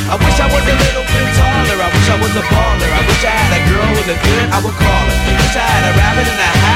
I 0.08 0.16
wish 0.16 0.40
I 0.40 0.48
was 0.48 0.64
a 0.64 0.76
little 0.88 1.04
bit 1.04 1.28
taller. 1.36 1.84
I 1.84 1.90
wish 1.92 2.08
I 2.08 2.16
was 2.16 2.32
a 2.32 2.44
baller. 2.48 2.90
I 2.96 3.02
wish 3.12 3.24
I 3.28 3.34
had 3.44 3.52
a 3.60 3.62
girl 3.68 3.88
who 3.92 4.02
looked 4.08 4.24
good. 4.24 4.47
I 4.58 4.60
would 4.60 4.74
call 4.74 5.06
her. 5.06 5.38
Wish 5.38 5.56
I 5.56 5.70
had 5.70 5.84
a 5.86 5.98
rabbit 6.00 6.28
in 6.34 6.67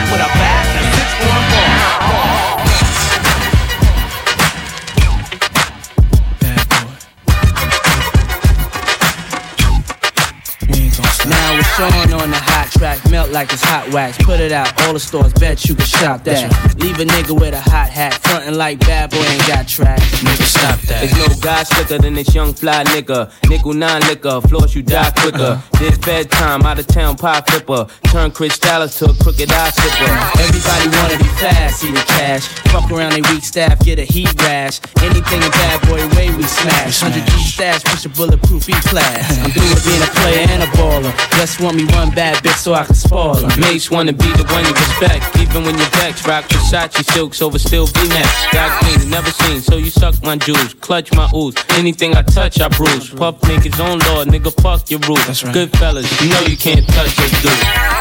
like 13.41 13.53
it's 13.53 13.63
hot 13.63 13.91
wax. 13.91 14.23
Put 14.23 14.39
it 14.39 14.51
out, 14.51 14.69
all 14.83 14.93
the 14.93 14.99
stores, 14.99 15.33
bet 15.33 15.65
you 15.65 15.73
can 15.73 15.85
shop 15.85 16.23
that. 16.25 16.45
Leave 16.77 16.99
a 16.99 17.05
nigga 17.05 17.33
with 17.33 17.55
a 17.55 17.61
hot 17.61 17.89
hat, 17.89 18.13
frontin' 18.21 18.55
like 18.55 18.79
bad 18.81 19.09
boy 19.09 19.17
ain't 19.17 19.47
got 19.47 19.67
track. 19.67 19.99
Nigga, 20.21 20.45
stop 20.45 20.79
that. 20.81 21.01
There's 21.01 21.17
no 21.17 21.41
guy 21.41 21.63
slicker 21.63 21.97
than 21.97 22.13
this 22.13 22.35
young 22.35 22.53
fly 22.53 22.83
nigga. 22.93 23.31
Nickel 23.49 23.73
nine 23.73 24.01
liquor, 24.01 24.41
floors 24.41 24.75
you 24.75 24.83
die 24.83 25.09
quicker. 25.17 25.59
This 25.79 25.97
bedtime, 25.97 26.61
out 26.61 26.77
of 26.77 26.85
town 26.85 27.17
pie 27.17 27.41
flipper. 27.41 27.87
Turn 28.11 28.29
Chris 28.29 28.59
Dallas 28.59 28.99
to 28.99 29.05
a 29.05 29.13
crooked 29.15 29.51
eye 29.51 29.69
slipper. 29.71 30.13
Everybody 30.45 30.85
wanna 30.97 31.17
be 31.17 31.29
fast, 31.41 31.79
see 31.79 31.91
the 31.91 32.05
cash. 32.13 32.45
Fuck 32.69 32.91
around 32.91 33.13
they 33.13 33.21
weak 33.33 33.43
staff, 33.43 33.79
get 33.79 33.97
a 33.97 34.05
heat 34.05 34.29
rash. 34.43 34.79
Anything 35.01 35.41
a 35.41 35.49
bad 35.49 35.81
boy 35.89 36.05
way 36.15 36.29
we 36.35 36.43
smash. 36.43 37.01
100 37.01 37.25
G 37.25 37.31
stash, 37.41 37.83
push 37.85 38.05
a 38.05 38.09
bulletproof 38.09 38.69
E 38.69 38.73
class. 38.85 39.39
I'm 39.39 39.49
through 39.49 39.69
with 39.73 39.83
being 39.83 40.03
a 40.03 40.11
player 40.21 40.45
and 40.47 40.61
a 40.61 40.69
baller. 40.77 41.11
Just 41.39 41.59
want 41.59 41.77
me 41.77 41.85
one 41.97 42.11
bad 42.11 42.37
bitch 42.43 42.61
so 42.61 42.75
I 42.75 42.85
can 42.85 42.93
spoil 42.93 43.30
her. 43.35 43.47
Mates 43.59 43.89
wanna 43.91 44.13
be 44.13 44.29
the 44.33 44.45
one 44.51 44.65
you 44.65 44.73
respect. 44.73 45.37
Even 45.37 45.63
when 45.63 45.77
you're 45.77 45.93
vexed, 46.01 46.27
rock 46.27 46.45
Versace 46.45 47.03
silks 47.11 47.41
over 47.41 47.59
still 47.59 47.87
V-neck. 47.87 48.25
Got 48.51 48.69
clean, 48.81 49.09
never 49.09 49.31
seen, 49.31 49.61
so 49.61 49.77
you 49.77 49.89
suck 49.89 50.15
my 50.23 50.35
jewels. 50.35 50.73
Clutch 50.75 51.13
my 51.13 51.29
ooze. 51.35 51.55
Anything 51.77 52.15
I 52.15 52.21
touch, 52.23 52.59
I 52.59 52.67
bruise. 52.67 53.09
Puff 53.09 53.39
niggas 53.41 53.79
on 53.79 53.99
law, 53.99 54.25
nigga, 54.25 54.51
fuck 54.61 54.89
your 54.89 54.99
rules. 55.07 55.43
Good 55.53 55.71
fellas, 55.77 56.09
you 56.21 56.29
know 56.29 56.41
you 56.41 56.57
can't 56.57 56.87
touch 56.87 57.15
this 57.15 57.31
dude. 57.41 57.51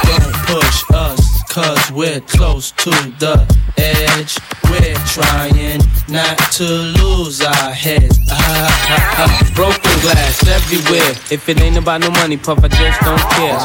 Don't 0.04 0.32
push 0.48 0.82
us, 0.94 1.20
cause 1.50 1.90
we're 1.90 2.20
close 2.20 2.70
to 2.70 2.90
the 3.18 3.34
edge. 3.76 4.38
We're 4.70 4.94
trying 5.06 5.82
not 6.08 6.38
to 6.52 6.64
lose 6.64 7.40
our 7.42 7.70
heads. 7.72 8.18
Ah, 8.30 8.36
ah, 8.38 9.14
ah. 9.18 9.52
Broken 9.54 10.00
glass 10.00 10.46
everywhere. 10.46 11.10
If 11.30 11.48
it 11.48 11.60
ain't 11.60 11.76
about 11.76 12.02
no 12.02 12.10
money, 12.10 12.36
puff, 12.36 12.62
I 12.62 12.68
just 12.68 13.00
don't 13.00 13.20
care. 13.34 13.58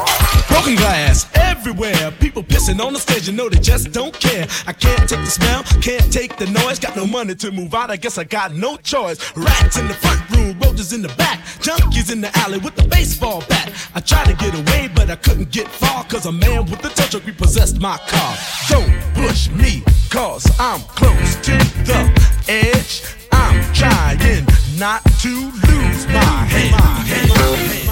Broken 0.47 0.75
glass 0.75 1.27
everywhere. 1.35 2.11
People 2.19 2.43
pissing 2.43 2.83
on 2.83 2.93
the 2.93 2.99
stage, 2.99 3.27
you 3.27 3.33
know 3.33 3.49
they 3.49 3.59
just 3.59 3.91
don't 3.91 4.17
care. 4.19 4.47
I 4.65 4.73
can't 4.73 5.07
take 5.07 5.19
the 5.19 5.31
smell, 5.31 5.63
can't 5.81 6.11
take 6.11 6.37
the 6.37 6.47
noise. 6.47 6.79
Got 6.79 6.95
no 6.95 7.05
money 7.05 7.35
to 7.35 7.51
move 7.51 7.73
out, 7.75 7.91
I 7.91 7.97
guess 7.97 8.17
I 8.17 8.23
got 8.23 8.55
no 8.55 8.77
choice. 8.77 9.17
Rats 9.37 9.77
in 9.77 9.87
the 9.87 9.93
front 9.93 10.27
room, 10.31 10.59
roaches 10.59 10.91
in 10.91 11.03
the 11.03 11.09
back. 11.09 11.39
Junkies 11.61 12.11
in 12.11 12.21
the 12.21 12.35
alley 12.39 12.57
with 12.57 12.75
the 12.75 12.87
baseball 12.87 13.43
bat. 13.47 13.71
I 13.93 13.99
tried 13.99 14.25
to 14.25 14.33
get 14.33 14.53
away, 14.53 14.89
but 14.95 15.09
I 15.09 15.15
couldn't 15.15 15.51
get 15.51 15.67
far. 15.67 16.03
Cause 16.05 16.25
a 16.25 16.31
man 16.31 16.65
with 16.65 16.81
the 16.81 16.89
tow 16.89 17.05
truck 17.05 17.25
repossessed 17.25 17.74
my 17.79 17.97
car. 18.07 18.37
Don't 18.69 18.91
push 19.13 19.49
me, 19.49 19.83
cause 20.09 20.45
I'm 20.59 20.81
close 20.81 21.35
to 21.47 21.51
the 21.85 22.27
edge. 22.47 23.03
I'm 23.31 23.61
trying 23.73 24.45
not 24.77 25.03
to 25.21 25.29
lose 25.29 26.07
my 26.07 26.45
head. 26.49 26.73
I 26.73 27.84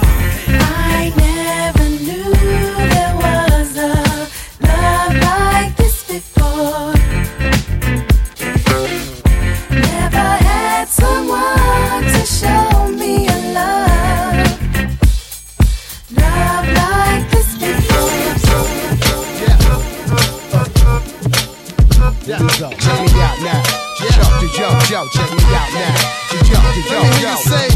yo, 27.23 27.29
yo, 27.29 27.35
yo. 27.35 27.57
Say, 27.57 27.72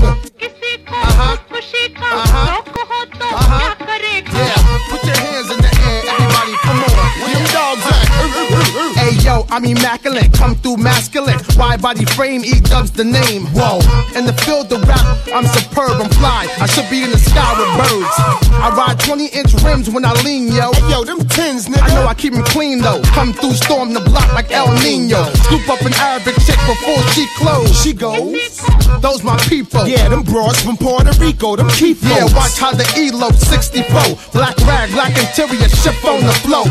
I'm 9.57 9.65
immaculate, 9.65 10.31
come 10.33 10.53
through 10.53 10.77
masculine. 10.77 11.39
Wide 11.57 11.81
body 11.81 12.05
frame, 12.05 12.45
E 12.45 12.61
dubs 12.61 12.91
the 12.91 13.03
name. 13.03 13.49
Whoa, 13.57 13.81
in 14.13 14.29
the 14.29 14.33
field 14.45 14.71
of 14.71 14.87
rap, 14.87 15.01
I'm 15.33 15.47
superb, 15.49 15.97
I'm 15.97 16.11
fly. 16.21 16.45
I 16.61 16.67
should 16.67 16.87
be 16.91 17.01
in 17.01 17.09
the 17.09 17.17
sky 17.17 17.57
with 17.57 17.73
birds. 17.81 18.13
I 18.53 18.69
ride 18.77 18.99
20 18.99 19.25
inch 19.33 19.53
rims 19.65 19.89
when 19.89 20.05
I 20.05 20.13
lean, 20.21 20.53
yo. 20.53 20.69
Hey, 20.73 20.91
yo, 20.91 21.03
them 21.03 21.25
tins, 21.25 21.65
nigga. 21.65 21.81
I 21.81 21.89
know 21.95 22.05
I 22.05 22.13
keep 22.13 22.33
them 22.33 22.43
clean 22.43 22.85
though. 22.85 23.01
Come 23.17 23.33
through, 23.33 23.57
storm 23.57 23.95
the 23.95 23.99
block 24.01 24.31
like 24.31 24.51
El 24.51 24.69
Nino. 24.85 25.25
Scoop 25.49 25.67
up 25.73 25.81
an 25.81 25.93
Arabic 26.05 26.37
chick 26.45 26.61
before 26.69 27.01
she 27.17 27.25
close. 27.41 27.73
She 27.81 27.93
goes, 27.93 28.61
those 29.01 29.23
my 29.23 29.37
people. 29.49 29.87
Yeah, 29.87 30.07
them 30.09 30.21
broads 30.21 30.61
from 30.61 30.77
Puerto 30.77 31.17
Rico, 31.17 31.55
them 31.55 31.69
keep 31.71 31.97
Yeah, 32.03 32.29
watch 32.37 32.61
how 32.61 32.73
the 32.73 32.85
ELO 32.93 33.33
64. 33.33 33.89
Black 34.37 34.53
rag, 34.69 34.93
black 34.93 35.17
interior, 35.17 35.65
ship 35.81 35.97
on 36.05 36.21
the 36.21 36.35
flow. 36.45 36.69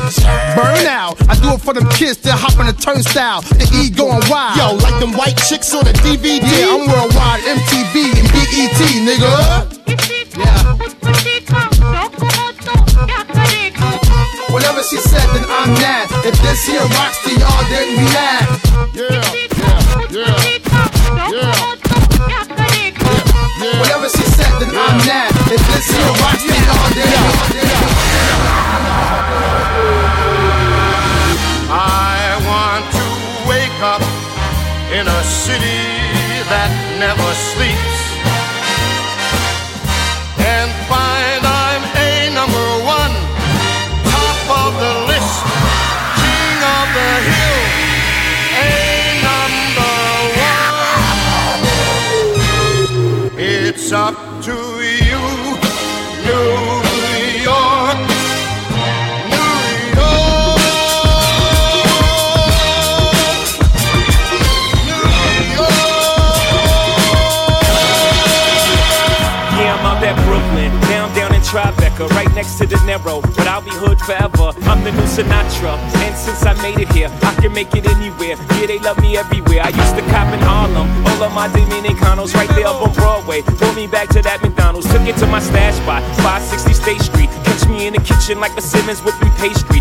Burn 0.55 0.87
out. 0.87 1.19
I 1.29 1.35
do 1.43 1.59
it 1.59 1.61
for 1.61 1.75
them 1.75 1.89
kids 1.91 2.19
that 2.19 2.39
hop 2.39 2.55
on 2.63 2.67
the 2.67 2.76
turnstile. 2.77 3.43
The 3.43 3.67
E 3.75 3.91
going 3.91 4.23
wild. 4.31 4.57
Yo, 4.57 4.75
like 4.83 5.01
them 5.01 5.13
white 5.13 5.37
chicks 5.49 5.75
on 5.75 5.85
the 5.85 5.93
DVD. 6.05 6.41
Yeah, 6.41 6.75
I'm 6.75 6.87
worldwide, 6.87 7.43
MTV 7.43 7.95
and 8.19 8.29
BET, 8.33 8.81
nigga. 9.05 9.33
Yeah. 10.37 10.77
Whatever 14.53 14.83
she 14.83 14.97
said, 14.97 15.27
then 15.35 15.45
I'm 15.49 15.75
that. 15.81 16.09
If 16.25 16.41
this 16.41 16.67
here 16.67 16.81
rocks 16.97 17.21
to 17.25 17.31
y'all, 17.37 17.65
then 17.69 17.89
react. 17.99 18.65
Yeah, 18.97 19.21
yeah, 20.11 20.37
yeah, 21.31 21.33
yeah. 21.33 21.76
Never 36.99 37.35
next 72.37 72.59
to 72.59 72.67
the 72.67 72.77
narrow, 72.85 73.23
but 73.23 73.49
I'll 73.49 73.65
be 73.65 73.73
hood 73.73 73.99
forever. 73.99 74.53
I'm 74.69 74.85
the 74.85 74.93
new 74.93 75.09
Sinatra, 75.09 75.73
and 76.05 76.15
since 76.15 76.45
I 76.45 76.53
made 76.61 76.79
it 76.79 76.93
here, 76.93 77.09
I 77.25 77.33
can 77.41 77.53
make 77.53 77.75
it 77.75 77.89
anywhere. 77.89 78.37
Yeah, 78.61 78.67
they 78.69 78.79
love 78.79 79.01
me 79.01 79.17
everywhere. 79.17 79.65
I 79.65 79.73
used 79.73 79.97
to 79.97 80.05
cop 80.13 80.29
in 80.37 80.41
Harlem, 80.45 80.87
all 81.09 81.25
of 81.25 81.33
my 81.33 81.49
Dominicanos 81.49 82.35
right 82.35 82.49
there 82.51 82.69
up 82.69 82.85
on 82.85 82.93
Broadway. 82.93 83.41
Pull 83.41 83.73
me 83.73 83.87
back 83.87 84.11
to 84.11 84.21
that 84.21 84.43
McDonald's, 84.43 84.87
took 84.93 85.09
it 85.09 85.17
to 85.17 85.27
my 85.27 85.41
stash 85.41 85.81
spot, 85.81 86.05
560 86.21 86.75
State 86.77 87.01
Street. 87.01 87.31
Catch 87.49 87.67
me 87.69 87.87
in 87.89 87.95
the 87.95 88.05
kitchen 88.05 88.39
like 88.39 88.55
the 88.55 88.61
Simmons 88.61 89.01
whipping 89.01 89.33
pastry. 89.41 89.81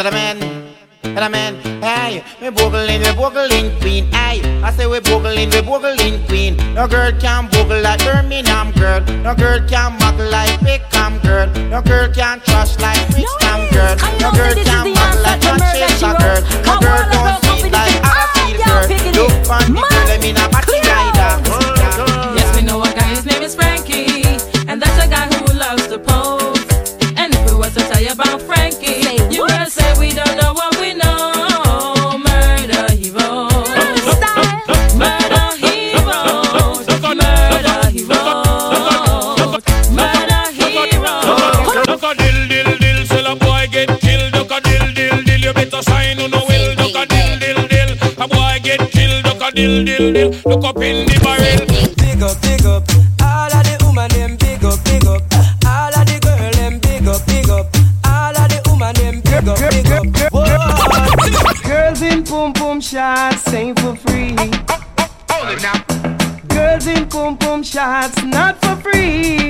To 0.00 0.04
the 0.04 0.12
man, 0.12 0.40
to 1.02 1.12
the 1.12 1.28
man, 1.28 1.60
hey, 1.82 2.24
we 2.40 2.48
boogling, 2.48 3.00
we 3.00 3.12
boogling 3.20 3.78
queen, 3.82 4.10
hey. 4.10 4.40
I 4.62 4.72
say 4.72 4.86
we 4.86 4.98
boogling, 4.98 5.52
we 5.52 5.60
boogling 5.60 6.26
queen. 6.26 6.56
No 6.72 6.88
girl 6.88 7.12
can 7.20 7.48
boogle 7.48 7.82
like 7.82 8.00
Birmingham 8.00 8.72
girl. 8.72 9.02
No 9.20 9.34
girl 9.34 9.60
can 9.68 9.98
muggle 9.98 10.30
like 10.30 10.58
Beckham 10.60 11.22
girl. 11.22 11.48
No 11.68 11.82
girl 11.82 12.08
can 12.14 12.40
trash 12.40 12.78
like 12.78 13.06
Brixton 13.10 13.68
girl. 13.76 13.96
No 14.24 14.32
girl 14.32 14.54
can 14.64 14.86
muggle 14.88 15.22
like 15.22 15.42
Manchester 15.42 16.16
girl. 16.16 16.40
No 16.64 16.80
girl 16.80 17.04
don't 17.12 17.60
sweet 17.60 17.70
like 17.70 18.00
Arafil 18.00 18.56
girl. 18.64 18.88
Look 19.20 19.50
on 19.52 19.74
the 19.74 19.84
girl, 19.84 20.06
them 20.08 20.24
in 20.24 20.36
a 20.38 20.48
rider. 20.48 21.59
Dill 49.60 49.84
dill 49.84 50.12
dill, 50.12 50.30
look 50.46 50.64
up 50.64 50.76
in 50.78 51.06
the 51.06 51.20
barrel. 51.20 51.66
Big 51.96 52.22
up, 52.22 52.40
big 52.40 52.64
up. 52.64 52.82
All 53.20 53.52
of 53.52 53.62
the 53.68 53.76
woman 53.84 54.08
them 54.10 54.36
big 54.36 54.64
up, 54.64 54.82
big 54.84 55.04
up. 55.04 55.22
All 55.66 55.92
of 55.92 56.04
the 56.08 56.18
girl 56.22 56.50
them 56.52 56.78
big 56.80 57.06
up, 57.06 57.26
big 57.26 57.48
up. 57.50 57.66
All 58.06 58.36
of 58.36 58.48
the 58.48 58.60
woman 58.68 58.94
them 58.94 59.20
big 59.20 59.48
up, 59.48 59.58
big 59.70 59.90
up. 59.92 60.32
Whoa. 60.32 61.68
Girls 61.68 62.02
in 62.02 62.24
boom 62.24 62.52
boom 62.52 62.80
shots 62.80 63.52
ain't 63.52 63.78
for 63.80 63.96
free. 63.96 64.34
Hold 65.28 65.50
it 65.52 65.62
now. 65.62 65.78
Girls 66.48 66.86
in 66.86 67.04
boom 67.08 67.36
boom 67.36 67.62
shots 67.62 68.22
not 68.24 68.58
for 68.62 68.76
free. 68.76 69.49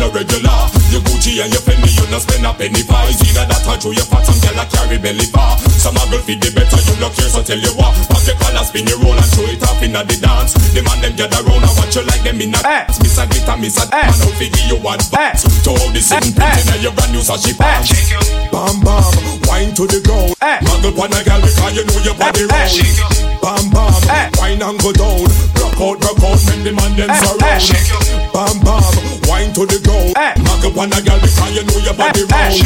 No 0.00 0.08
regular. 0.10 0.56
Your 0.88 1.04
Gucci 1.04 1.44
and 1.44 1.52
your 1.52 1.60
Fendi, 1.60 1.92
you 1.92 2.08
no 2.10 2.18
spend 2.18 2.48
a 2.48 2.52
penny. 2.56 2.80
It's 2.80 3.20
either 3.20 3.44
that 3.44 3.68
or 3.68 3.76
through 3.76 4.00
your 4.00 4.08
fat, 4.08 4.24
some 4.24 4.40
girl 4.40 4.58
a 4.58 4.64
carry 4.66 4.96
belly 4.96 5.28
bar. 5.30 5.60
Some 5.76 6.00
a 6.00 6.02
girl 6.08 6.24
feed 6.24 6.40
the 6.40 6.50
better, 6.56 6.80
you 6.80 6.96
look 6.98 7.12
here, 7.12 7.28
so 7.28 7.44
tell 7.44 7.60
you 7.60 7.70
what. 7.76 7.92
Pop 8.08 8.24
collar, 8.60 8.68
spin 8.68 8.86
your 8.86 8.98
roll 9.00 9.16
and 9.16 9.26
throw 9.32 9.44
it 9.48 9.62
up 9.62 9.82
in 9.82 9.92
the 9.92 10.16
dance. 10.20 10.52
The 10.72 10.82
man 10.82 11.00
them 11.00 11.16
gather 11.16 11.42
round 11.44 11.64
and 11.64 11.74
watch 11.76 11.96
you 11.96 12.04
like 12.04 12.22
them 12.22 12.40
in 12.40 12.54
a 12.54 12.60
dance. 12.60 13.00
Miss 13.00 13.18
a 13.18 13.26
glitter, 13.26 13.56
miss 13.56 13.76
a 13.80 13.88
man 13.90 14.12
out 14.12 14.34
figure 14.36 14.66
you 14.68 14.76
one 14.76 15.00
box. 15.10 15.44
To 15.64 15.70
all 15.70 15.90
the 15.92 16.00
same 16.00 16.32
pretty 16.32 16.62
now 16.68 16.76
your 16.80 16.92
brand 16.92 17.12
new 17.12 17.24
sashi 17.24 17.56
pants. 17.56 17.92
Bam 18.52 18.80
bam, 18.84 19.04
wine 19.48 19.72
to 19.74 19.86
the 19.86 20.00
ground. 20.04 20.36
Muggle 20.64 20.92
pon 20.92 21.12
a 21.12 21.20
girl 21.24 21.40
because 21.40 21.74
you 21.76 21.84
know 21.84 22.00
your 22.04 22.16
body 22.16 22.44
round. 22.44 22.70
Bam 23.40 23.64
bam, 23.72 23.92
wine 24.36 24.60
and 24.60 24.78
go 24.80 24.92
down. 24.92 25.24
Rock 25.56 25.80
out, 25.80 25.96
rock 26.04 26.20
out, 26.20 26.40
make 26.52 26.62
the 26.64 26.72
man 26.76 26.92
them 26.96 27.10
surround. 27.16 27.64
Bam 28.32 28.56
bam, 28.60 28.84
wine 29.28 29.52
to 29.56 29.64
the 29.64 29.78
ground. 29.80 30.14
Muggle 30.44 30.72
pon 30.74 30.92
a 30.92 31.00
girl 31.00 31.18
because 31.20 31.52
you 31.56 31.64
know 31.64 31.80
your 31.80 31.96
body 31.96 32.24
round. 32.28 32.60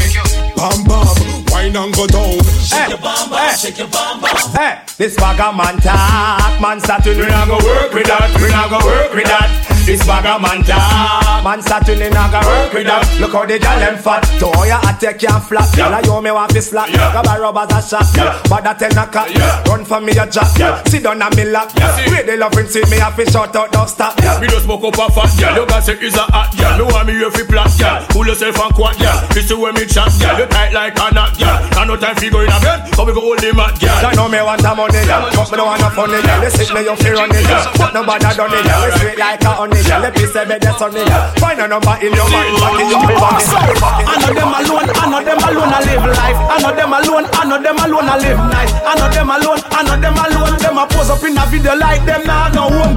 Bam 0.58 0.78
bam, 0.86 1.06
wine 1.50 1.76
and 1.76 1.94
go 1.94 2.06
down. 2.06 2.38
Shake 2.62 2.90
your 2.90 2.98
bam 2.98 3.30
bam, 3.30 3.56
shake 3.56 3.78
your 3.78 3.88
bam 3.88 4.20
bam. 4.20 4.34
Hey, 4.54 4.78
this 4.98 5.16
bag 5.16 5.38
man 5.56 5.76
talk, 5.84 6.60
man 6.60 6.80
to 6.80 7.10
We 7.14 7.26
not 7.26 7.46
go 7.46 7.58
work 7.64 7.92
with 7.92 8.06
that, 8.06 8.32
we 8.40 8.48
not 8.48 8.70
go 8.70 8.86
work 8.86 9.14
with 9.14 9.24
that. 9.24 9.73
This 9.84 10.00
bag 10.06 10.24
of 10.24 10.40
man 10.40 10.64
talk. 10.64 11.44
Man 11.44 11.60
certainly 11.60 12.08
not 12.08 12.32
gonna 12.32 12.48
work 12.48 12.72
with 12.72 12.86
that. 12.88 13.04
Look 13.20 13.32
how 13.36 13.44
the 13.44 13.60
girl 13.60 13.78
them 13.78 14.00
fat. 14.00 14.24
To 14.40 14.48
all 14.48 14.64
your 14.64 14.80
attack 14.80 15.20
can 15.20 15.40
flap. 15.44 15.68
Girl, 15.76 15.92
I 15.92 16.00
you 16.00 16.16
me 16.24 16.32
want 16.32 16.50
to 16.56 16.62
slap. 16.64 16.88
Grab 16.88 17.28
a 17.28 17.36
rubbers 17.36 17.68
a 17.68 17.84
shot. 17.84 18.08
But 18.48 18.64
that 18.64 18.80
ten 18.80 18.96
a 18.96 19.04
cut. 19.04 19.28
Run 19.68 19.84
for 19.84 20.00
me 20.00 20.16
a 20.16 20.24
jack. 20.24 20.56
Sit 20.88 21.04
down 21.04 21.20
and 21.20 21.36
me 21.36 21.44
lap. 21.44 21.68
Wait 22.08 22.24
the 22.24 22.40
loving 22.40 22.64
see 22.64 22.80
me 22.88 22.96
have 22.96 23.12
to 23.12 23.28
shout 23.28 23.52
out 23.52 23.70
don't 23.76 23.84
stop. 23.84 24.16
Me 24.40 24.48
just 24.48 24.64
smoke 24.64 24.88
up 24.88 24.96
a 24.96 25.04
fat 25.12 25.28
girl. 25.36 25.52
You 25.52 25.64
got 25.68 25.84
say 25.84 26.00
is 26.00 26.16
a 26.16 26.24
hot 26.32 26.56
girl. 26.56 26.80
Me 26.80 26.84
want 26.88 27.04
me 27.04 27.12
here 27.20 27.28
fi 27.28 27.44
plot 27.44 27.68
girl. 27.76 28.00
Pull 28.08 28.24
yourself 28.24 28.56
and 28.56 28.72
quat 28.72 28.96
girl. 28.96 29.20
This 29.36 29.52
is 29.52 29.58
where 29.60 29.76
me 29.76 29.84
chat 29.84 30.08
girl. 30.16 30.40
You 30.40 30.48
tight 30.48 30.72
like 30.72 30.96
a 30.96 31.12
knot 31.12 31.36
girl. 31.36 31.60
Got 31.76 31.84
no 31.92 32.00
time 32.00 32.16
go 32.16 32.40
in 32.40 32.48
a 32.48 32.56
bed. 32.64 32.88
So 32.96 33.04
we 33.04 33.12
go 33.12 33.20
hold 33.20 33.36
the 33.44 33.52
mat 33.52 33.76
girl. 33.76 34.00
I 34.00 34.16
know 34.16 34.32
me 34.32 34.40
want 34.40 34.64
a 34.64 34.72
money 34.72 35.04
girl. 35.04 35.28
But 35.28 35.44
me 35.52 35.56
don't 35.60 35.68
want 35.68 35.84
no 35.84 35.92
funny 35.92 36.24
girl. 36.24 36.40
You 36.40 36.50
sit 36.56 36.72
me 36.72 36.80
you 36.88 36.96
fi 36.96 37.12
run 37.12 37.28
it 37.36 37.44
girl. 37.44 37.68
But 37.76 37.92
nobody 37.92 38.32
done 38.32 38.48
it 38.48 38.64
girl. 38.64 38.80
You 38.80 38.92
sweet 38.96 39.20
like 39.20 39.44
a 39.44 39.52
honey 39.52 39.73
girl. 39.82 40.04
You 40.04 40.12
piece 40.12 40.36
of 40.36 40.46
bed 40.48 40.60
that's 40.62 40.78
sunny 40.78 41.02
girl. 41.04 41.24
Find 41.42 41.58
a 41.60 41.66
number 41.66 41.94
in 42.04 42.12
your 42.14 42.28
mind. 42.30 42.54
Fuck 42.60 42.78
it, 42.78 42.88
you 42.92 42.98
fi. 43.02 43.64
I 44.04 44.14
know 44.20 44.32
them 44.34 44.52
alone, 44.54 44.88
I 44.94 45.04
know 45.10 45.20
them 45.24 45.40
alone, 45.42 45.72
I 45.74 45.80
live 45.82 46.06
life. 46.06 46.38
I 46.38 46.56
know 46.62 46.72
them 46.74 46.92
alone, 46.94 47.26
I 47.32 47.42
know 47.48 47.58
them 47.58 47.78
alone, 47.78 48.08
I 48.08 48.16
live 48.18 48.40
nice. 48.52 48.72
I 48.74 48.92
know 48.94 49.08
them 49.10 49.30
alone, 49.30 49.60
I 49.74 49.80
know 49.82 49.96
them 49.98 50.16
alone, 50.18 50.54
them 50.60 50.78
a 50.78 50.84
pose 50.86 51.10
up 51.10 51.22
in 51.24 51.38
a 51.38 51.44
video 51.50 51.74
like 51.74 52.04
them 52.04 52.22
now 52.26 52.48
no 52.54 52.64
home. 52.70 52.96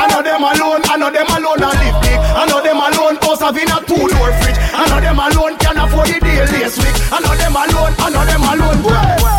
I 0.00 0.08
know 0.08 0.22
them 0.22 0.42
alone, 0.42 0.82
I 0.88 0.96
know 0.96 1.10
them 1.12 1.28
alone, 1.28 1.62
I 1.62 1.72
live 1.78 1.96
big. 2.02 2.18
I 2.18 2.42
know 2.48 2.60
them 2.62 2.80
alone, 2.80 3.16
house 3.22 3.40
having 3.40 3.68
a 3.70 3.78
two 3.84 4.00
door 4.00 4.32
fridge. 4.40 4.58
I 4.72 4.88
know 4.88 5.00
them 5.00 5.18
alone, 5.20 5.54
can 5.58 5.76
afford 5.76 6.08
the 6.08 6.18
deal 6.20 6.46
this 6.48 6.76
week. 6.78 6.96
I 7.12 7.20
know 7.20 7.34
them 7.36 7.54
alone, 7.54 7.92
I 7.98 8.08
know 8.10 8.24
them 8.24 8.42
alone. 8.42 8.60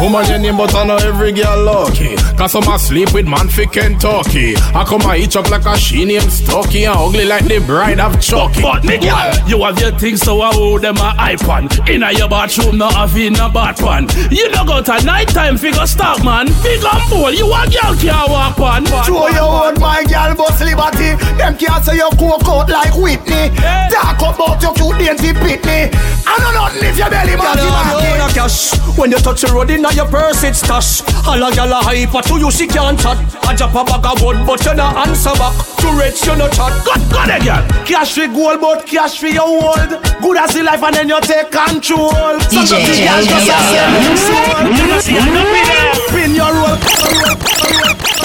Woman 0.01 0.25
your 0.25 0.39
name 0.39 0.57
but 0.57 0.73
I 0.73 0.83
know 0.83 0.97
every 0.97 1.31
girl 1.31 1.63
lucky 1.63 2.15
Cause 2.35 2.53
some 2.53 2.63
a 2.63 2.79
sleep 2.79 3.13
with 3.13 3.27
man 3.27 3.47
fi 3.49 3.67
Kentucky 3.67 4.55
I 4.73 4.83
come 4.83 5.01
a 5.01 5.15
eat 5.15 5.35
up 5.35 5.47
like 5.51 5.65
a 5.65 5.77
she 5.77 6.05
named 6.05 6.31
Stucky 6.31 6.60
And 6.63 6.87
ugly 6.87 7.25
like 7.25 7.45
the 7.45 7.59
bride 7.59 7.99
of 7.99 8.21
Chucky. 8.21 8.61
But 8.61 8.83
me 8.83 8.97
girl, 8.97 9.33
you 9.47 9.63
have 9.63 9.79
your 9.79 9.91
things 9.91 10.21
so 10.21 10.41
I 10.41 10.53
hold 10.53 10.81
them 10.83 10.95
a 10.97 11.11
iPhone 11.17 11.67
Inna 11.89 12.11
your 12.11 12.29
bathroom, 12.29 12.77
no 12.77 12.89
have 12.89 13.17
in 13.17 13.35
a 13.35 13.49
bath 13.49 13.79
pan. 13.79 14.07
You 14.31 14.49
no 14.51 14.63
go 14.63 14.81
to 14.81 15.03
night 15.03 15.27
time 15.27 15.57
figure 15.57 15.85
stop 15.85 16.23
man. 16.23 16.47
Big 16.63 16.83
and 16.83 17.09
bold, 17.09 17.33
you 17.33 17.47
a 17.47 17.65
girl 17.67 17.95
can't 17.97 18.29
walk 18.29 18.59
on. 18.59 18.85
Show 19.03 19.27
your 19.29 19.67
own 19.67 19.79
my 19.79 20.03
girl 20.05 20.35
bust 20.35 20.61
liberty. 20.61 21.17
Them 21.35 21.57
can't 21.57 21.83
say 21.83 21.95
you 21.95 22.09
coke 22.17 22.47
out 22.47 22.69
like 22.69 22.95
Whitney. 22.95 23.49
Talk 23.89 24.21
about 24.21 24.61
your 24.61 24.73
cute 24.73 24.97
dainty 24.99 25.33
pitney. 25.33 25.89
I 26.25 26.37
know 26.39 26.51
nothing 26.53 26.87
if 26.87 26.97
your 26.97 27.09
belly 27.09 27.35
Girl, 27.35 27.43
monkey 27.43 27.65
you 27.65 28.13
own 28.13 28.29
a 28.29 28.33
cash. 28.33 28.77
When 28.97 29.11
you 29.11 29.17
touch 29.17 29.41
the 29.41 29.51
road 29.51 29.71
in 29.71 29.81
your 29.81 30.05
purse 30.05 30.43
it's 30.43 30.59
stash 30.59 31.01
All 31.25 31.41
a 31.41 31.49
gal 31.55 31.71
a 31.71 31.79
hyper 31.81 32.21
to 32.21 32.37
you 32.37 32.51
she 32.51 32.67
can't 32.67 32.99
chat. 32.99 33.17
I 33.47 33.55
drop 33.55 33.73
a 33.73 33.83
bag 33.83 34.05
of 34.05 34.21
wood 34.21 34.45
but 34.45 34.63
you 34.65 34.75
no 34.75 34.85
answer 34.99 35.33
back. 35.39 35.55
Too 35.79 35.91
rich 35.97 36.25
you 36.27 36.35
no 36.35 36.50
God 36.57 36.73
God 37.11 37.29
eh, 37.29 37.39
girl 37.39 37.63
Cash 37.85 38.13
for 38.15 38.27
gold 38.27 38.61
but 38.61 38.85
cash 38.85 39.19
for 39.19 39.27
your 39.27 39.61
world 39.61 39.89
Good 40.21 40.37
as 40.37 40.53
the 40.53 40.63
life 40.63 40.83
and 40.83 40.95
then 40.95 41.09
you 41.09 41.19
take 41.21 41.51
control 41.51 42.11
DJ 42.51 42.79
the 42.85 42.95
girls 43.03 43.27
just 43.27 43.47
a 43.47 43.57
sell 43.71 43.91
you 44.03 44.17
soul 44.17 44.59
You 44.77 44.85
know 44.87 44.99
see 44.99 45.17
enough 45.17 45.49
with 45.51 45.67
them 45.67 45.95
Spin 46.07 46.35
your 46.35 46.53
roll 46.53 48.20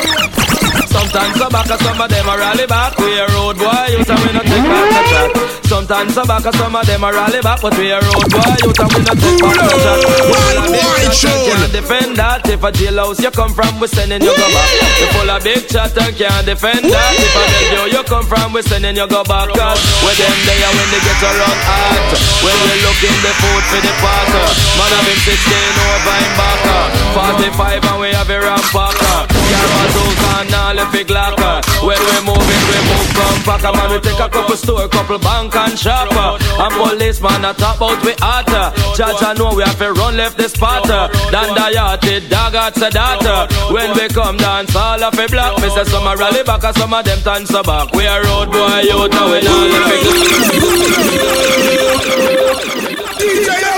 Sometimes 0.97 1.37
some 1.37 1.53
back, 1.53 1.69
some 1.69 2.01
of 2.01 2.09
them 2.09 2.25
a 2.25 2.35
rally 2.41 2.65
back. 2.65 2.97
We 2.97 3.21
a 3.21 3.29
road 3.37 3.61
boy, 3.61 3.85
you 3.93 4.01
tell 4.01 4.17
me 4.25 4.33
no 4.33 4.41
take 4.41 4.65
back 4.65 4.89
the 4.97 5.03
chat. 5.13 5.31
Sometimes 5.69 6.15
some 6.17 6.25
back, 6.25 6.49
some 6.57 6.73
of 6.73 6.87
them 6.89 7.05
a 7.05 7.13
rally 7.13 7.41
back, 7.45 7.61
but 7.61 7.77
we 7.77 7.93
a 7.93 8.01
road 8.01 8.29
boy, 8.33 8.57
you 8.65 8.73
tell 8.73 8.89
me 8.89 9.05
no 9.05 9.13
take 9.13 9.37
back 9.45 9.61
the 9.61 9.77
chat. 9.77 10.01
Well, 10.33 10.57
a 10.57 10.65
big 10.73 11.13
chat 11.13 11.37
and 11.37 11.53
can't 11.53 11.73
defend 11.77 12.17
that. 12.17 12.49
If 12.49 12.65
a 12.65 12.73
jailhouse 12.73 13.21
you 13.21 13.29
come 13.29 13.53
from, 13.53 13.77
we 13.77 13.93
sending 13.93 14.25
you 14.25 14.33
go 14.33 14.47
back. 14.57 14.69
You 14.97 15.09
full 15.13 15.29
of 15.29 15.45
big 15.45 15.69
chat 15.69 15.93
and 16.01 16.17
can't 16.17 16.49
defend 16.49 16.89
that. 16.89 17.13
If 17.21 17.37
a 17.37 17.45
radio 17.45 17.83
you 17.93 18.03
come 18.09 18.25
from, 18.25 18.57
we 18.57 18.65
sending 18.65 18.97
you 18.97 19.05
go 19.05 19.21
back. 19.29 19.53
Cause 19.53 19.81
where 20.01 20.17
them 20.17 20.37
there 20.49 20.73
when 20.81 20.89
they 20.97 21.03
get 21.05 21.21
around 21.29 21.61
hot. 21.69 22.09
When 22.41 22.57
we 22.57 22.73
looking 22.81 23.21
the 23.21 23.33
food 23.37 23.65
for 23.69 23.81
the 23.85 23.93
parker. 24.01 24.49
Man 24.81 24.91
have 24.97 25.05
him 25.05 25.21
16 25.29 25.45
over 25.45 26.17
him 26.25 26.33
backer. 26.41 26.85
45 27.53 27.85
and 27.85 28.01
we 28.01 28.09
have 28.17 28.33
a 28.33 28.39
rampacker. 28.41 29.36
And 30.37 30.53
all 30.53 30.77
it. 30.77 31.11
When 31.87 31.97
we 31.97 32.17
moving, 32.27 32.65
we 32.69 32.79
move 32.89 33.09
from. 33.15 33.37
Man, 33.47 33.91
we 33.91 33.99
take 34.01 34.21
a 34.21 34.29
couple 34.29 34.57
store, 34.57 34.89
couple 34.89 35.19
bank 35.19 35.55
and 35.55 35.79
shopper. 35.79 36.39
And 36.61 36.75
policeman 36.75 37.45
a 37.45 37.55
talk 37.55 37.77
about 37.77 38.05
we 38.05 38.15
hotter. 38.19 38.73
Judge 38.95 39.23
I 39.23 39.35
know 39.35 39.55
we 39.55 39.63
have 39.63 39.79
to 39.79 39.93
run 39.93 40.17
left 40.17 40.37
the 40.37 40.49
spotter. 40.49 41.09
Dan 41.31 41.55
yachty, 41.57 42.29
dog 42.29 42.55
at. 42.55 42.77
When 43.73 43.93
we 43.95 44.09
come 44.09 44.37
dance, 44.37 44.75
all 44.77 45.03
of 45.03 45.19
it 45.19 45.31
black. 45.31 45.61
Me 45.63 45.69
say 45.71 45.85
some 45.85 46.07
a 46.07 46.17
rally 46.17 46.43
back 46.43 46.65
and 46.65 46.77
some 46.77 46.93
of 46.93 47.05
them 47.05 47.47
so 47.47 47.63
back. 47.63 47.93
We 47.93 48.07
a 48.07 48.23
road 48.23 48.51
boy, 48.51 48.81
you 48.83 49.09
know 49.09 49.31
we 49.31 49.41
not 49.41 49.71
it. 53.63 53.76